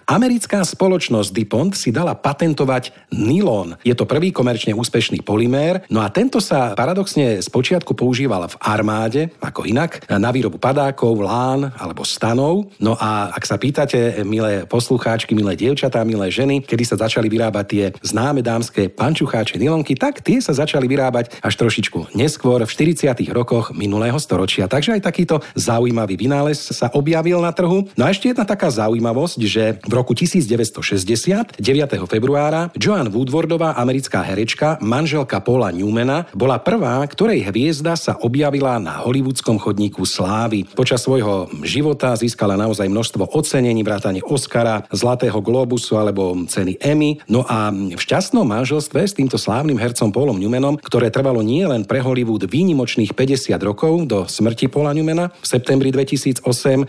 Americká 0.04 0.60
spoločnosť 0.60 1.32
DuPont 1.32 1.72
si 1.72 1.88
dala 1.88 2.12
patentovať 2.12 2.92
nylon. 3.08 3.80
Je 3.80 3.96
to 3.96 4.04
prvý 4.04 4.28
komerčne 4.28 4.76
úspešný 4.76 5.24
polymér, 5.24 5.88
no 5.88 6.04
a 6.04 6.12
tento 6.12 6.36
sa 6.36 6.76
paradoxne 6.76 7.40
spočiatku 7.40 7.96
používal 7.96 8.44
v 8.52 8.60
armáde, 8.60 9.32
ako 9.40 9.64
inak, 9.64 10.04
na 10.04 10.28
výrobu 10.28 10.60
padákov, 10.60 11.16
lán 11.16 11.72
alebo 11.80 12.04
stanov. 12.04 12.68
No 12.76 12.92
a 13.00 13.32
ak 13.32 13.48
sa 13.48 13.56
pýtate, 13.56 14.20
milé 14.28 14.68
poslucháči, 14.68 15.13
poslucháčky, 15.14 15.38
milé 15.38 15.54
dievčatá, 15.54 16.02
milé 16.02 16.26
ženy, 16.26 16.58
kedy 16.66 16.82
sa 16.82 16.98
začali 16.98 17.30
vyrábať 17.30 17.66
tie 17.70 17.84
známe 18.02 18.42
dámske 18.42 18.90
pančucháče 18.90 19.62
nylonky, 19.62 19.94
tak 19.94 20.18
tie 20.26 20.42
sa 20.42 20.50
začali 20.50 20.90
vyrábať 20.90 21.38
až 21.38 21.54
trošičku 21.54 22.18
neskôr 22.18 22.58
v 22.66 22.66
40. 22.66 23.14
rokoch 23.30 23.70
minulého 23.78 24.18
storočia. 24.18 24.66
Takže 24.66 24.98
aj 24.98 25.06
takýto 25.06 25.38
zaujímavý 25.54 26.18
vynález 26.18 26.58
sa 26.58 26.90
objavil 26.98 27.38
na 27.38 27.54
trhu. 27.54 27.86
No 27.94 28.02
a 28.02 28.10
ešte 28.10 28.34
jedna 28.34 28.42
taká 28.42 28.74
zaujímavosť, 28.74 29.38
že 29.46 29.78
v 29.86 29.92
roku 29.94 30.18
1960, 30.18 31.62
9. 31.62 32.10
februára, 32.10 32.74
Joan 32.74 33.06
Woodwardová, 33.14 33.78
americká 33.78 34.18
herečka, 34.26 34.82
manželka 34.82 35.38
Paula 35.38 35.70
Newmana, 35.70 36.26
bola 36.34 36.58
prvá, 36.58 36.98
ktorej 37.06 37.54
hviezda 37.54 37.94
sa 37.94 38.18
objavila 38.18 38.82
na 38.82 38.98
hollywoodskom 39.06 39.62
chodníku 39.62 40.02
slávy. 40.02 40.66
Počas 40.74 41.06
svojho 41.06 41.46
života 41.62 42.18
získala 42.18 42.58
naozaj 42.58 42.90
množstvo 42.90 43.30
ocenení, 43.30 43.86
vrátane 43.86 44.18
Oscara, 44.26 44.82
Zlatého 45.04 45.36
Globusu 45.44 46.00
alebo 46.00 46.32
ceny 46.48 46.80
Emmy. 46.80 47.20
No 47.28 47.44
a 47.44 47.68
v 47.68 48.00
šťastnom 48.00 48.48
manželstve 48.48 49.04
s 49.04 49.12
týmto 49.12 49.36
slávnym 49.36 49.76
hercom 49.76 50.08
Paulom 50.08 50.40
Newmanom, 50.40 50.80
ktoré 50.80 51.12
trvalo 51.12 51.44
nie 51.44 51.60
len 51.68 51.84
pre 51.84 52.00
Hollywood 52.00 52.48
výnimočných 52.48 53.12
50 53.12 53.52
rokov 53.60 54.08
do 54.08 54.24
smrti 54.24 54.72
Paula 54.72 54.96
Newmana, 54.96 55.28
v 55.28 55.44
septembri 55.44 55.92
2008 55.92 56.40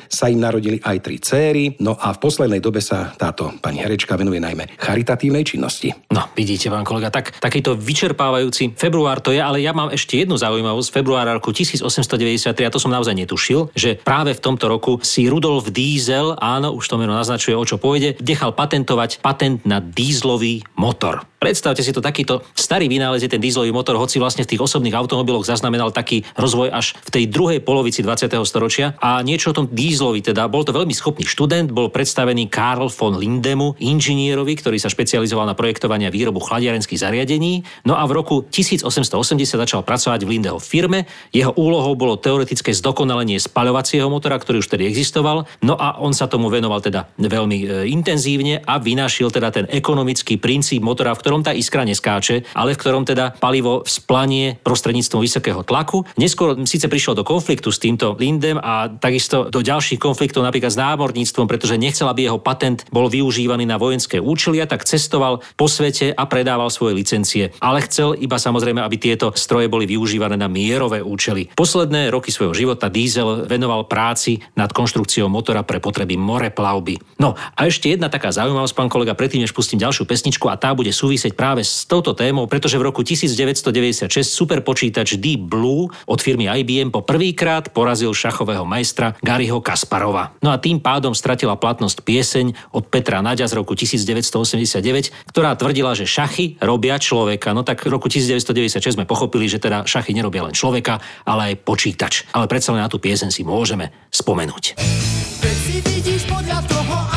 sa 0.08 0.32
im 0.32 0.40
narodili 0.40 0.80
aj 0.80 0.98
tri 1.04 1.20
céry, 1.20 1.76
no 1.84 2.00
a 2.00 2.16
v 2.16 2.22
poslednej 2.24 2.64
dobe 2.64 2.80
sa 2.80 3.12
táto 3.20 3.52
pani 3.60 3.84
herečka 3.84 4.16
venuje 4.16 4.40
najmä 4.40 4.80
charitatívnej 4.80 5.44
činnosti. 5.44 5.92
No, 6.16 6.32
vidíte, 6.32 6.72
pán 6.72 6.88
kolega, 6.88 7.12
tak, 7.12 7.36
takýto 7.44 7.76
vyčerpávajúci 7.76 8.80
február 8.80 9.20
to 9.20 9.36
je, 9.36 9.44
ale 9.44 9.60
ja 9.60 9.76
mám 9.76 9.92
ešte 9.92 10.24
jednu 10.24 10.40
zaujímavosť. 10.40 10.88
Februára 10.96 11.36
roku 11.36 11.52
1893, 11.52 12.48
a 12.64 12.72
to 12.72 12.80
som 12.80 12.96
naozaj 12.96 13.12
netušil, 13.12 13.76
že 13.76 14.00
práve 14.00 14.32
v 14.32 14.40
tomto 14.40 14.72
roku 14.72 15.04
si 15.04 15.28
Rudolf 15.28 15.68
Dies 15.76 16.06
Diesel, 16.06 16.38
áno, 16.38 16.78
už 16.78 16.86
to 16.86 17.02
meno 17.02 17.18
naznačuje, 17.18 17.58
o 17.58 17.66
čo 17.66 17.82
pôjde, 17.82 18.05
nechal 18.22 18.54
patentovať 18.54 19.26
patent 19.26 19.66
na 19.66 19.82
dízlový 19.82 20.62
motor. 20.78 21.26
Predstavte 21.46 21.86
si 21.86 21.94
to, 21.94 22.02
takýto 22.02 22.42
starý 22.58 22.90
vynález 22.90 23.22
je 23.22 23.30
ten 23.30 23.38
dízlový 23.38 23.70
motor, 23.70 24.02
hoci 24.02 24.18
vlastne 24.18 24.42
v 24.42 24.50
tých 24.50 24.66
osobných 24.66 24.98
automobiloch 24.98 25.46
zaznamenal 25.46 25.94
taký 25.94 26.26
rozvoj 26.34 26.74
až 26.74 26.98
v 27.06 27.10
tej 27.14 27.24
druhej 27.30 27.62
polovici 27.62 28.02
20. 28.02 28.34
storočia. 28.50 28.98
A 28.98 29.22
niečo 29.22 29.54
o 29.54 29.58
tom 29.62 29.70
dízlovi, 29.70 30.26
teda 30.26 30.50
bol 30.50 30.66
to 30.66 30.74
veľmi 30.74 30.90
schopný 30.90 31.22
študent, 31.22 31.70
bol 31.70 31.94
predstavený 31.94 32.50
Karl 32.50 32.90
von 32.90 33.22
Lindemu, 33.22 33.78
inžinierovi, 33.78 34.58
ktorý 34.58 34.82
sa 34.82 34.90
špecializoval 34.90 35.46
na 35.46 35.54
projektovanie 35.54 36.10
a 36.10 36.16
výrobu 36.16 36.42
chladiarenských 36.42 36.98
zariadení. 36.98 37.62
No 37.86 37.94
a 37.94 38.10
v 38.10 38.18
roku 38.18 38.42
1880 38.50 39.62
začal 39.62 39.86
pracovať 39.86 40.26
v 40.26 40.42
Lindeho 40.42 40.58
firme. 40.58 41.06
Jeho 41.30 41.54
úlohou 41.54 41.94
bolo 41.94 42.18
teoretické 42.18 42.74
zdokonalenie 42.74 43.38
spaľovacieho 43.38 44.10
motora, 44.10 44.42
ktorý 44.42 44.66
už 44.66 44.72
tedy 44.74 44.90
existoval. 44.90 45.46
No 45.62 45.78
a 45.78 46.02
on 46.02 46.18
sa 46.18 46.26
tomu 46.26 46.50
venoval 46.50 46.82
teda 46.82 47.06
veľmi 47.22 47.58
e, 47.62 47.66
intenzívne 47.96 48.60
a 48.60 48.76
vynašiel 48.76 49.32
teda 49.32 49.56
ten 49.56 49.66
ekonomický 49.72 50.36
princíp 50.36 50.84
motora, 50.84 51.16
v 51.16 51.22
ktorom 51.24 51.42
tá 51.48 51.56
iskra 51.56 51.88
neskáče, 51.88 52.44
ale 52.52 52.76
v 52.76 52.82
ktorom 52.84 53.08
teda 53.08 53.40
palivo 53.40 53.88
vzplanie 53.88 54.60
prostredníctvom 54.60 55.24
vysokého 55.24 55.64
tlaku. 55.64 56.04
Neskôr 56.20 56.60
síce 56.68 56.92
prišiel 56.92 57.16
do 57.16 57.24
konfliktu 57.24 57.72
s 57.72 57.80
týmto 57.80 58.20
Lindem 58.20 58.60
a 58.60 58.92
takisto 58.92 59.48
do 59.48 59.64
ďalších 59.64 60.02
konfliktov 60.02 60.44
napríklad 60.44 60.74
s 60.74 60.82
námorníctvom, 60.82 61.46
pretože 61.46 61.80
nechcel, 61.80 62.10
aby 62.10 62.28
jeho 62.28 62.42
patent 62.42 62.84
bol 62.90 63.08
využívaný 63.08 63.64
na 63.70 63.78
vojenské 63.78 64.18
účely 64.18 64.60
a 64.60 64.68
tak 64.68 64.84
cestoval 64.84 65.46
po 65.56 65.70
svete 65.70 66.12
a 66.12 66.24
predával 66.26 66.74
svoje 66.74 66.98
licencie. 66.98 67.54
Ale 67.62 67.86
chcel 67.86 68.18
iba 68.18 68.42
samozrejme, 68.42 68.82
aby 68.82 68.98
tieto 68.98 69.30
stroje 69.38 69.70
boli 69.70 69.86
využívané 69.86 70.36
na 70.40 70.50
mierové 70.50 71.06
účely. 71.06 71.54
Posledné 71.54 72.10
roky 72.10 72.34
svojho 72.34 72.58
života 72.58 72.90
Diesel 72.90 73.46
venoval 73.46 73.86
práci 73.86 74.42
nad 74.58 74.74
konštrukciou 74.74 75.30
motora 75.30 75.62
pre 75.62 75.78
potreby 75.78 76.18
moreplavby. 76.18 77.22
No 77.22 77.38
a 77.38 77.60
ešte 77.68 77.75
jedna 77.84 78.08
taká 78.08 78.32
zaujímavosť, 78.32 78.72
pán 78.72 78.88
kolega, 78.88 79.12
predtým 79.12 79.44
než 79.44 79.52
pustím 79.52 79.84
ďalšiu 79.84 80.08
pesničku 80.08 80.48
a 80.48 80.56
tá 80.56 80.72
bude 80.72 80.96
súvisieť 80.96 81.36
práve 81.36 81.68
s 81.68 81.84
touto 81.84 82.16
témou, 82.16 82.48
pretože 82.48 82.80
v 82.80 82.88
roku 82.88 83.04
1996 83.04 84.08
superpočítač 84.24 85.20
Deep 85.20 85.44
Blue 85.44 85.92
od 86.08 86.20
firmy 86.24 86.48
IBM 86.48 86.96
po 86.96 87.04
prvýkrát 87.04 87.74
porazil 87.76 88.16
šachového 88.16 88.64
majstra 88.64 89.20
Garyho 89.20 89.60
Kasparova. 89.60 90.38
No 90.40 90.54
a 90.54 90.62
tým 90.62 90.80
pádom 90.80 91.12
stratila 91.12 91.60
platnosť 91.60 92.06
pieseň 92.06 92.46
od 92.72 92.88
Petra 92.88 93.20
Naďa 93.20 93.52
z 93.52 93.60
roku 93.60 93.76
1989, 93.76 95.34
ktorá 95.34 95.58
tvrdila, 95.58 95.98
že 95.98 96.08
šachy 96.08 96.62
robia 96.62 97.02
človeka. 97.02 97.52
No 97.52 97.66
tak 97.66 97.84
v 97.84 97.92
roku 97.92 98.08
1996 98.08 98.96
sme 98.96 99.10
pochopili, 99.10 99.50
že 99.50 99.58
teda 99.58 99.84
šachy 99.84 100.14
nerobia 100.14 100.46
len 100.46 100.54
človeka, 100.54 101.02
ale 101.26 101.52
aj 101.52 101.66
počítač. 101.66 102.30
Ale 102.32 102.46
predsa 102.46 102.72
len 102.72 102.86
na 102.86 102.92
tú 102.92 103.02
pieseň 103.02 103.34
si 103.34 103.42
môžeme 103.42 103.90
spomenúť. 104.14 104.78
Veci 105.42 105.82
vidíš 105.82 106.30
podľa 106.30 106.60
toho, 106.70 107.15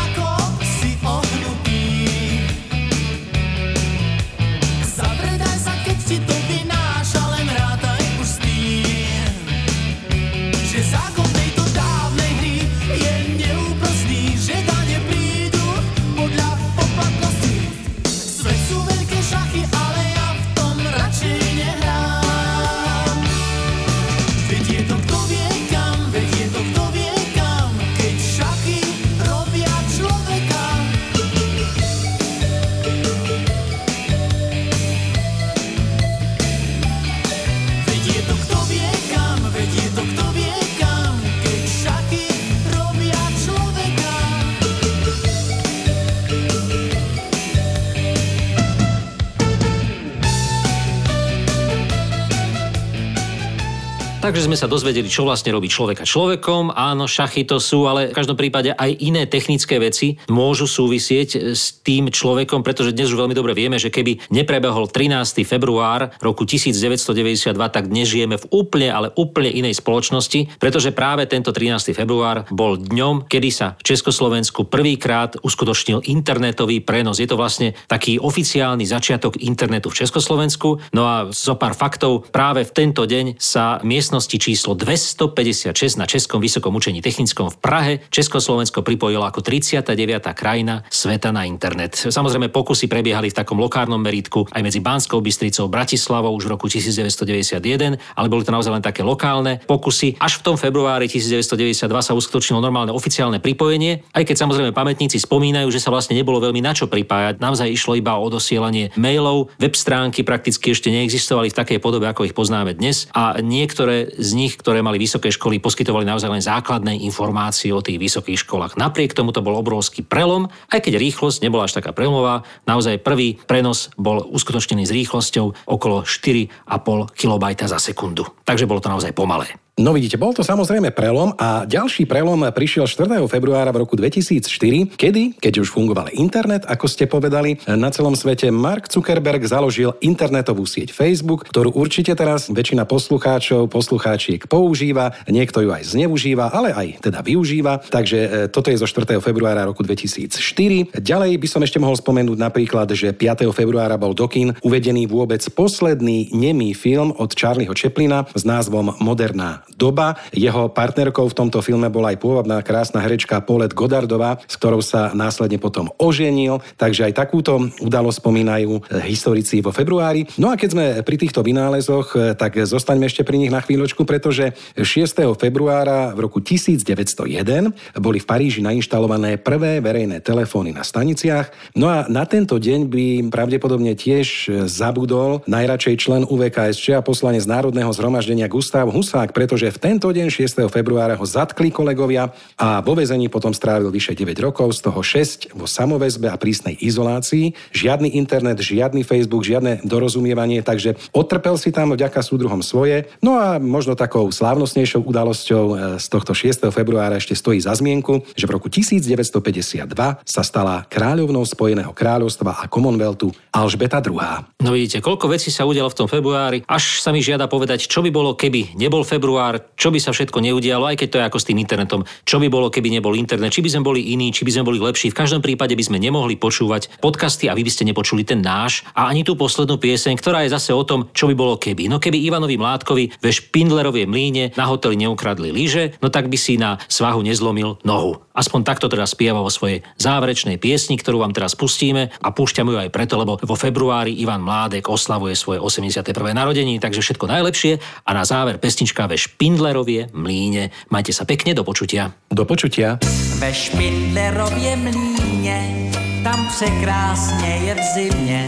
Takže 54.29 54.45
sme 54.45 54.61
sa 54.61 54.69
dozvedeli, 54.69 55.09
čo 55.09 55.25
vlastne 55.25 55.57
robí 55.57 55.73
človeka 55.73 56.05
človekom. 56.05 56.77
Áno, 56.77 57.09
šachy 57.09 57.49
to 57.49 57.57
sú, 57.57 57.89
ale 57.89 58.13
v 58.13 58.17
každom 58.21 58.37
prípade 58.37 58.77
aj 58.77 59.01
iné 59.01 59.25
technické 59.25 59.81
veci 59.81 60.21
môžu 60.29 60.69
súvisieť 60.69 61.57
s 61.57 61.81
tým 61.81 62.13
človekom, 62.13 62.61
pretože 62.61 62.93
dnes 62.93 63.09
už 63.09 63.25
veľmi 63.25 63.33
dobre 63.33 63.57
vieme, 63.57 63.81
že 63.81 63.89
keby 63.89 64.29
neprebehol 64.29 64.93
13. 64.93 65.49
február 65.49 66.13
roku 66.21 66.45
1992, 66.45 67.57
tak 67.73 67.89
dnes 67.89 68.05
žijeme 68.05 68.37
v 68.37 68.45
úplne, 68.53 68.93
ale 68.93 69.09
úplne 69.17 69.49
inej 69.49 69.81
spoločnosti, 69.81 70.61
pretože 70.61 70.93
práve 70.93 71.25
tento 71.25 71.49
13. 71.49 71.97
február 71.97 72.45
bol 72.53 72.77
dňom, 72.77 73.33
kedy 73.33 73.49
sa 73.49 73.81
v 73.81 73.97
Československu 73.97 74.69
prvýkrát 74.69 75.41
uskutočnil 75.41 76.05
internetový 76.05 76.85
prenos. 76.85 77.17
Je 77.17 77.25
to 77.33 77.41
vlastne 77.41 77.73
taký 77.89 78.21
oficiálny 78.21 78.85
začiatok 78.85 79.41
internetu 79.41 79.89
v 79.89 80.05
Československu. 80.05 80.85
No 80.93 81.09
a 81.09 81.33
zo 81.33 81.57
pár 81.57 81.73
faktov, 81.73 82.29
práve 82.29 82.69
v 82.69 82.77
tento 82.77 83.09
deň 83.09 83.41
sa 83.41 83.81
miestnosti 84.19 84.51
číslo 84.51 84.75
256 84.75 85.95
na 85.95 86.03
Českom 86.03 86.43
vysokom 86.43 86.75
učení 86.75 86.99
technickom 86.99 87.55
v 87.55 87.57
Prahe 87.63 87.93
Československo 88.11 88.83
pripojilo 88.83 89.23
ako 89.23 89.47
39. 89.47 89.95
krajina 90.35 90.83
sveta 90.91 91.31
na 91.31 91.47
internet. 91.47 91.95
Samozrejme 91.95 92.51
pokusy 92.51 92.91
prebiehali 92.91 93.31
v 93.31 93.39
takom 93.39 93.63
lokárnom 93.63 94.03
meritku 94.03 94.51
aj 94.51 94.59
medzi 94.59 94.83
Banskou 94.83 95.23
Bystricou, 95.23 95.71
Bratislavou 95.71 96.35
už 96.35 96.51
v 96.51 96.59
roku 96.59 96.67
1991, 96.67 97.95
ale 97.95 98.27
boli 98.27 98.43
to 98.43 98.51
naozaj 98.51 98.75
len 98.75 98.83
také 98.83 99.07
lokálne 99.07 99.63
pokusy. 99.71 100.19
Až 100.19 100.43
v 100.43 100.51
tom 100.51 100.57
februári 100.59 101.07
1992 101.07 101.79
sa 102.03 102.11
uskutočnilo 102.19 102.59
normálne 102.59 102.91
oficiálne 102.91 103.39
pripojenie, 103.39 104.03
aj 104.19 104.27
keď 104.27 104.35
samozrejme 104.35 104.75
pamätníci 104.75 105.23
spomínajú, 105.23 105.71
že 105.71 105.79
sa 105.79 105.95
vlastne 105.95 106.19
nebolo 106.19 106.43
veľmi 106.43 106.59
na 106.59 106.75
čo 106.75 106.91
pripájať. 106.91 107.39
Naozaj 107.39 107.71
išlo 107.71 107.95
iba 107.95 108.19
o 108.19 108.27
odosielanie 108.27 108.91
mailov, 108.99 109.55
web 109.63 109.79
stránky 109.79 110.27
prakticky 110.27 110.75
ešte 110.75 110.91
neexistovali 110.91 111.55
v 111.55 111.59
takej 111.63 111.79
podobe, 111.79 112.11
ako 112.11 112.27
ich 112.27 112.35
poznáme 112.35 112.75
dnes 112.75 113.07
a 113.15 113.39
niektoré 113.39 114.08
z 114.17 114.31
nich, 114.33 114.57
ktoré 114.57 114.81
mali 114.81 114.97
vysoké 114.97 115.29
školy, 115.29 115.61
poskytovali 115.61 116.09
naozaj 116.09 116.31
len 116.33 116.43
základné 116.45 117.05
informácie 117.05 117.71
o 117.75 117.85
tých 117.85 118.01
vysokých 118.01 118.49
školách. 118.49 118.81
Napriek 118.81 119.13
tomu 119.13 119.37
to 119.37 119.45
bol 119.45 119.59
obrovský 119.61 120.01
prelom, 120.01 120.49
aj 120.73 120.81
keď 120.89 120.97
rýchlosť 120.97 121.45
nebola 121.45 121.69
až 121.69 121.77
taká 121.77 121.93
prelomová, 121.93 122.49
naozaj 122.65 123.05
prvý 123.05 123.37
prenos 123.45 123.93
bol 124.01 124.25
uskutočnený 124.25 124.89
s 124.89 124.95
rýchlosťou 124.95 125.69
okolo 125.69 126.09
4,5 126.09 127.13
kB 127.13 127.45
za 127.69 127.77
sekundu. 127.77 128.25
Takže 128.49 128.65
bolo 128.65 128.81
to 128.81 128.89
naozaj 128.89 129.13
pomalé. 129.13 129.53
No 129.79 129.95
vidíte, 129.95 130.19
bol 130.19 130.35
to 130.35 130.43
samozrejme 130.43 130.91
prelom 130.91 131.39
a 131.39 131.63
ďalší 131.63 132.03
prelom 132.03 132.51
prišiel 132.51 132.91
4. 132.91 133.23
februára 133.31 133.71
v 133.71 133.87
roku 133.87 133.95
2004, 133.95 134.99
kedy, 134.99 135.39
keď 135.39 135.63
už 135.63 135.71
fungoval 135.71 136.11
internet, 136.19 136.67
ako 136.67 136.91
ste 136.91 137.07
povedali, 137.07 137.63
na 137.63 137.87
celom 137.95 138.19
svete 138.19 138.51
Mark 138.51 138.91
Zuckerberg 138.91 139.39
založil 139.47 139.95
internetovú 140.03 140.67
sieť 140.67 140.91
Facebook, 140.91 141.47
ktorú 141.47 141.79
určite 141.79 142.11
teraz 142.19 142.51
väčšina 142.51 142.91
poslucháčov, 142.91 143.71
poslucháčiek 143.71 144.51
používa, 144.51 145.15
niekto 145.31 145.63
ju 145.63 145.71
aj 145.71 145.95
zneužíva, 145.95 146.51
ale 146.51 146.75
aj 146.75 146.99
teda 146.99 147.23
využíva. 147.23 147.79
Takže 147.79 148.19
e, 148.19 148.29
toto 148.51 148.75
je 148.75 148.83
zo 148.83 148.91
4. 148.91 149.23
februára 149.23 149.63
roku 149.63 149.87
2004. 149.87 150.99
Ďalej 150.99 151.39
by 151.39 151.47
som 151.47 151.63
ešte 151.63 151.79
mohol 151.79 151.95
spomenúť 151.95 152.35
napríklad, 152.35 152.91
že 152.99 153.15
5. 153.15 153.47
februára 153.55 153.95
bol 153.95 154.11
do 154.11 154.27
kín 154.27 154.59
uvedený 154.67 155.07
vôbec 155.07 155.47
posledný 155.55 156.35
nemý 156.35 156.75
film 156.75 157.15
od 157.15 157.31
Charlieho 157.31 157.79
Chaplina 157.79 158.27
s 158.35 158.43
názvom 158.43 158.99
Moderná 158.99 159.68
doba. 159.75 160.17
Jeho 160.33 160.71
partnerkou 160.71 161.29
v 161.31 161.37
tomto 161.37 161.59
filme 161.65 161.91
bola 161.91 162.15
aj 162.15 162.19
pôvodná 162.23 162.63
krásna 162.63 163.03
herečka 163.03 163.43
Paulette 163.43 163.75
Godardová, 163.75 164.39
s 164.45 164.55
ktorou 164.61 164.85
sa 164.85 165.11
následne 165.17 165.59
potom 165.59 165.91
oženil. 165.99 166.61
Takže 166.77 167.11
aj 167.11 167.19
takúto 167.19 167.59
udalosť 167.83 168.19
spomínajú 168.23 168.73
e, 168.79 168.81
historici 169.09 169.59
vo 169.59 169.75
februári. 169.75 170.29
No 170.39 170.53
a 170.53 170.59
keď 170.61 170.69
sme 170.71 170.85
pri 171.03 171.17
týchto 171.19 171.43
vynálezoch, 171.43 172.07
e, 172.15 172.39
tak 172.39 172.61
zostaňme 172.63 173.09
ešte 173.09 173.25
pri 173.25 173.41
nich 173.41 173.51
na 173.51 173.59
chvíľočku, 173.59 174.05
pretože 174.05 174.55
6. 174.79 174.87
februára 175.35 176.15
v 176.15 176.29
roku 176.29 176.39
1901 176.39 177.99
boli 177.99 178.19
v 178.23 178.27
Paríži 178.27 178.61
nainštalované 178.63 179.41
prvé 179.41 179.81
verejné 179.83 180.23
telefóny 180.23 180.77
na 180.77 180.87
staniciach. 180.87 181.51
No 181.75 181.91
a 181.91 182.07
na 182.07 182.29
tento 182.29 182.61
deň 182.61 182.81
by 182.87 183.07
pravdepodobne 183.33 183.97
tiež 183.99 184.27
e, 184.27 184.71
zabudol 184.71 185.43
najradšej 185.49 185.97
člen 185.99 186.23
UVKSČ 186.29 187.01
a 187.01 187.03
poslanec 187.03 187.43
Národného 187.49 187.91
zhromaždenia 187.91 188.47
Gustav 188.47 188.87
Husák, 188.93 189.33
pretože 189.33 189.58
pretože 189.59 189.75
v 189.75 189.87
tento 189.91 190.07
deň 190.15 190.31
6. 190.31 190.71
februára 190.71 191.19
ho 191.19 191.27
zatkli 191.27 191.75
kolegovia 191.75 192.31
a 192.55 192.79
vo 192.79 192.95
väzení 192.95 193.27
potom 193.27 193.51
strávil 193.51 193.91
vyše 193.91 194.15
9 194.15 194.39
rokov, 194.39 194.79
z 194.79 194.87
toho 194.87 195.03
6 195.03 195.51
vo 195.59 195.67
samoväzbe 195.67 196.31
a 196.31 196.39
prísnej 196.39 196.79
izolácii. 196.79 197.59
Žiadny 197.75 198.15
internet, 198.15 198.63
žiadny 198.63 199.03
Facebook, 199.03 199.43
žiadne 199.43 199.83
dorozumievanie, 199.83 200.63
takže 200.63 200.95
otrpel 201.11 201.59
si 201.59 201.75
tam 201.75 201.91
vďaka 201.91 202.23
súdruhom 202.23 202.63
svoje. 202.63 203.11
No 203.19 203.35
a 203.35 203.59
možno 203.59 203.99
takou 203.99 204.31
slávnostnejšou 204.31 205.03
udalosťou 205.03 205.65
e, 205.67 205.75
z 205.99 206.07
tohto 206.07 206.39
6. 206.39 206.71
februára 206.71 207.19
ešte 207.19 207.35
stojí 207.35 207.59
za 207.59 207.75
zmienku, 207.75 208.23
že 208.39 208.47
v 208.47 208.55
roku 208.55 208.71
1952 208.71 209.91
sa 210.23 210.43
stala 210.47 210.87
kráľovnou 210.87 211.43
Spojeného 211.43 211.91
kráľovstva 211.91 212.63
a 212.63 212.71
Commonwealthu 212.71 213.35
Alžbeta 213.51 213.99
II. 213.99 214.23
No 214.63 214.71
vidíte, 214.71 215.03
koľko 215.03 215.35
vecí 215.35 215.51
sa 215.51 215.67
udialo 215.67 215.91
v 215.91 215.99
tom 215.99 216.07
februári, 216.07 216.63
až 216.71 217.03
sa 217.03 217.11
mi 217.11 217.19
žiada 217.19 217.51
povedať, 217.51 217.91
čo 217.91 218.07
by 218.07 218.15
bolo, 218.15 218.39
keby 218.39 218.79
nebol 218.79 219.03
február, 219.03 219.38
čo 219.79 219.89
by 219.95 219.99
sa 220.03 220.11
všetko 220.11 220.39
neudialo, 220.43 220.91
aj 220.91 220.97
keď 221.01 221.09
to 221.09 221.19
je 221.21 221.27
ako 221.29 221.39
s 221.39 221.47
tým 221.49 221.59
internetom, 221.63 222.03
čo 222.27 222.37
by 222.43 222.51
bolo, 222.51 222.69
keby 222.69 222.91
nebol 222.93 223.15
internet, 223.15 223.55
či 223.55 223.63
by 223.65 223.71
sme 223.73 223.83
boli 223.87 224.13
iní, 224.13 224.35
či 224.35 224.45
by 224.45 224.53
sme 224.55 224.67
boli 224.69 224.79
lepší. 224.83 225.11
V 225.15 225.19
každom 225.19 225.41
prípade 225.41 225.73
by 225.73 225.85
sme 225.85 225.99
nemohli 226.03 226.37
počúvať 226.37 227.01
podcasty 227.01 227.47
a 227.49 227.57
vy 227.57 227.65
by 227.65 227.73
ste 227.73 227.89
nepočuli 227.89 228.27
ten 228.27 228.43
náš 228.43 228.85
a 228.93 229.09
ani 229.09 229.23
tú 229.23 229.39
poslednú 229.39 229.79
pieseň, 229.81 230.19
ktorá 230.19 230.45
je 230.45 230.55
zase 230.55 230.71
o 230.75 230.83
tom, 230.85 231.09
čo 231.15 231.31
by 231.31 231.35
bolo 231.35 231.55
keby. 231.57 231.89
No 231.89 232.03
keby 232.03 232.21
Ivanovi 232.21 232.61
Mládkovi 232.61 233.23
ve 233.23 233.31
Špindlerovie 233.31 234.05
mlíne 234.05 234.53
na 234.55 234.69
hoteli 234.69 235.01
neukradli 235.01 235.55
lyže, 235.55 235.97
no 236.03 236.13
tak 236.13 236.29
by 236.29 236.39
si 236.39 236.61
na 236.61 236.77
svahu 236.91 237.23
nezlomil 237.25 237.81
nohu. 237.83 238.28
Aspoň 238.39 238.63
takto 238.63 238.87
teda 238.87 239.03
spieva 239.03 239.43
vo 239.43 239.51
svojej 239.51 239.83
záverečnej 239.99 240.63
piesni, 240.63 240.95
ktorú 240.95 241.27
vám 241.27 241.35
teraz 241.35 241.59
pustíme 241.59 242.15
a 242.23 242.29
púšťame 242.31 242.71
ju 242.71 242.79
aj 242.79 242.95
preto, 242.95 243.19
lebo 243.19 243.35
vo 243.35 243.57
februári 243.59 244.15
Ivan 244.15 244.47
Mládek 244.47 244.87
oslavuje 244.87 245.35
svoje 245.35 245.59
81. 245.59 246.07
narodení, 246.31 246.79
takže 246.79 247.03
všetko 247.03 247.27
najlepšie 247.27 247.83
a 248.07 248.11
na 248.15 248.23
záver 248.23 248.63
pesnička 248.63 249.11
ve 249.11 249.19
Špindlerovie 249.19 250.15
mlíne. 250.15 250.71
Majte 250.95 251.11
sa 251.11 251.27
pekne, 251.27 251.51
do 251.51 251.67
počutia. 251.67 252.15
Do 252.31 252.47
počutia. 252.47 253.03
Ve 253.43 253.51
Špindlerově 253.51 254.77
mlíně, 254.77 255.91
tam 256.23 256.47
překrásně 256.47 257.51
je 257.67 257.75
v 257.75 257.83
zimě, 257.95 258.43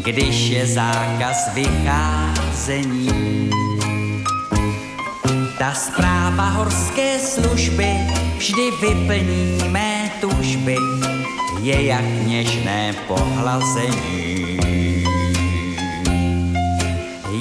když 0.00 0.36
je 0.48 0.66
zákaz 0.66 1.54
vycházení. 1.54 3.33
Ta 5.58 5.74
zpráva 5.74 6.48
horské 6.48 7.18
služby 7.18 7.86
vždy 8.38 8.70
vyplní 8.80 9.68
mé 9.68 10.10
tužby, 10.20 10.76
je 11.62 11.86
jak 11.86 12.04
něžné 12.26 12.94
pohlazení. 13.06 14.58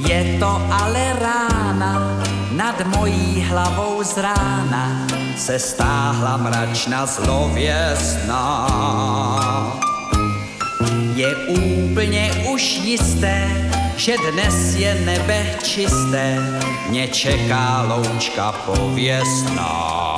Je 0.08 0.38
to 0.39 0.62
ale 0.71 1.13
rána, 1.19 2.23
nad 2.52 2.86
mojí 2.86 3.41
hlavou 3.41 4.04
z 4.04 4.17
rána 4.17 5.08
se 5.38 5.60
stáhla 5.60 6.38
mračna 6.38 7.06
zlověsná. 7.06 8.67
Je 11.15 11.36
úplně 11.36 12.32
už 12.49 12.62
jisté, 12.63 13.73
že 13.98 14.16
dnes 14.32 14.76
je 14.76 14.96
nebe 15.06 15.56
čisté, 15.64 16.38
mě 16.90 17.08
čeká 17.08 17.86
loučka 17.88 18.52
pověstná. 18.52 20.16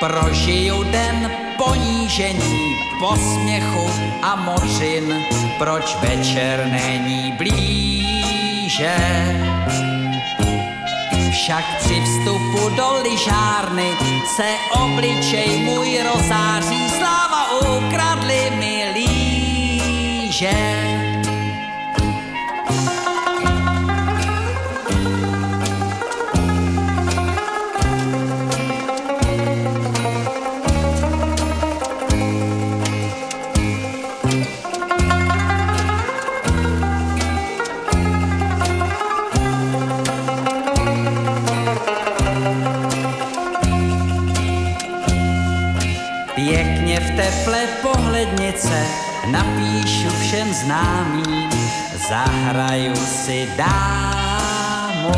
Prožiju 0.00 0.82
den 0.82 1.30
ponížení, 1.56 2.74
posměchu 3.00 3.90
a 4.22 4.36
mořin, 4.36 5.24
proč 5.58 5.96
večer 6.00 6.68
není 6.70 7.32
blíže. 7.32 8.96
Však 11.30 11.64
při 11.78 12.00
vstupu 12.00 12.68
do 12.76 13.02
lyžárny 13.02 13.90
se 14.36 14.48
obličej 14.82 15.58
můj 15.64 16.00
rozáří, 16.02 16.88
sláva 16.88 17.60
ukradli 17.60 18.50
mi 18.58 18.81
Niger. 20.32 21.11
Dámu. 53.56 55.12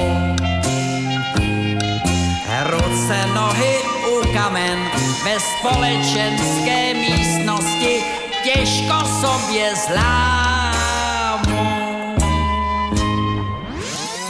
Ruce, 2.64 3.26
nohy 3.34 3.74
u 4.08 4.32
kamen 4.32 4.78
ve 5.24 5.40
společenské 5.40 6.94
místnosti 6.94 8.02
těžko 8.44 8.94
sobě 9.20 9.74
zlámu. 9.88 11.64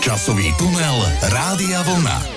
Časový 0.00 0.54
tunel 0.58 1.12
Rádia 1.22 1.82
Vlna. 1.82 2.33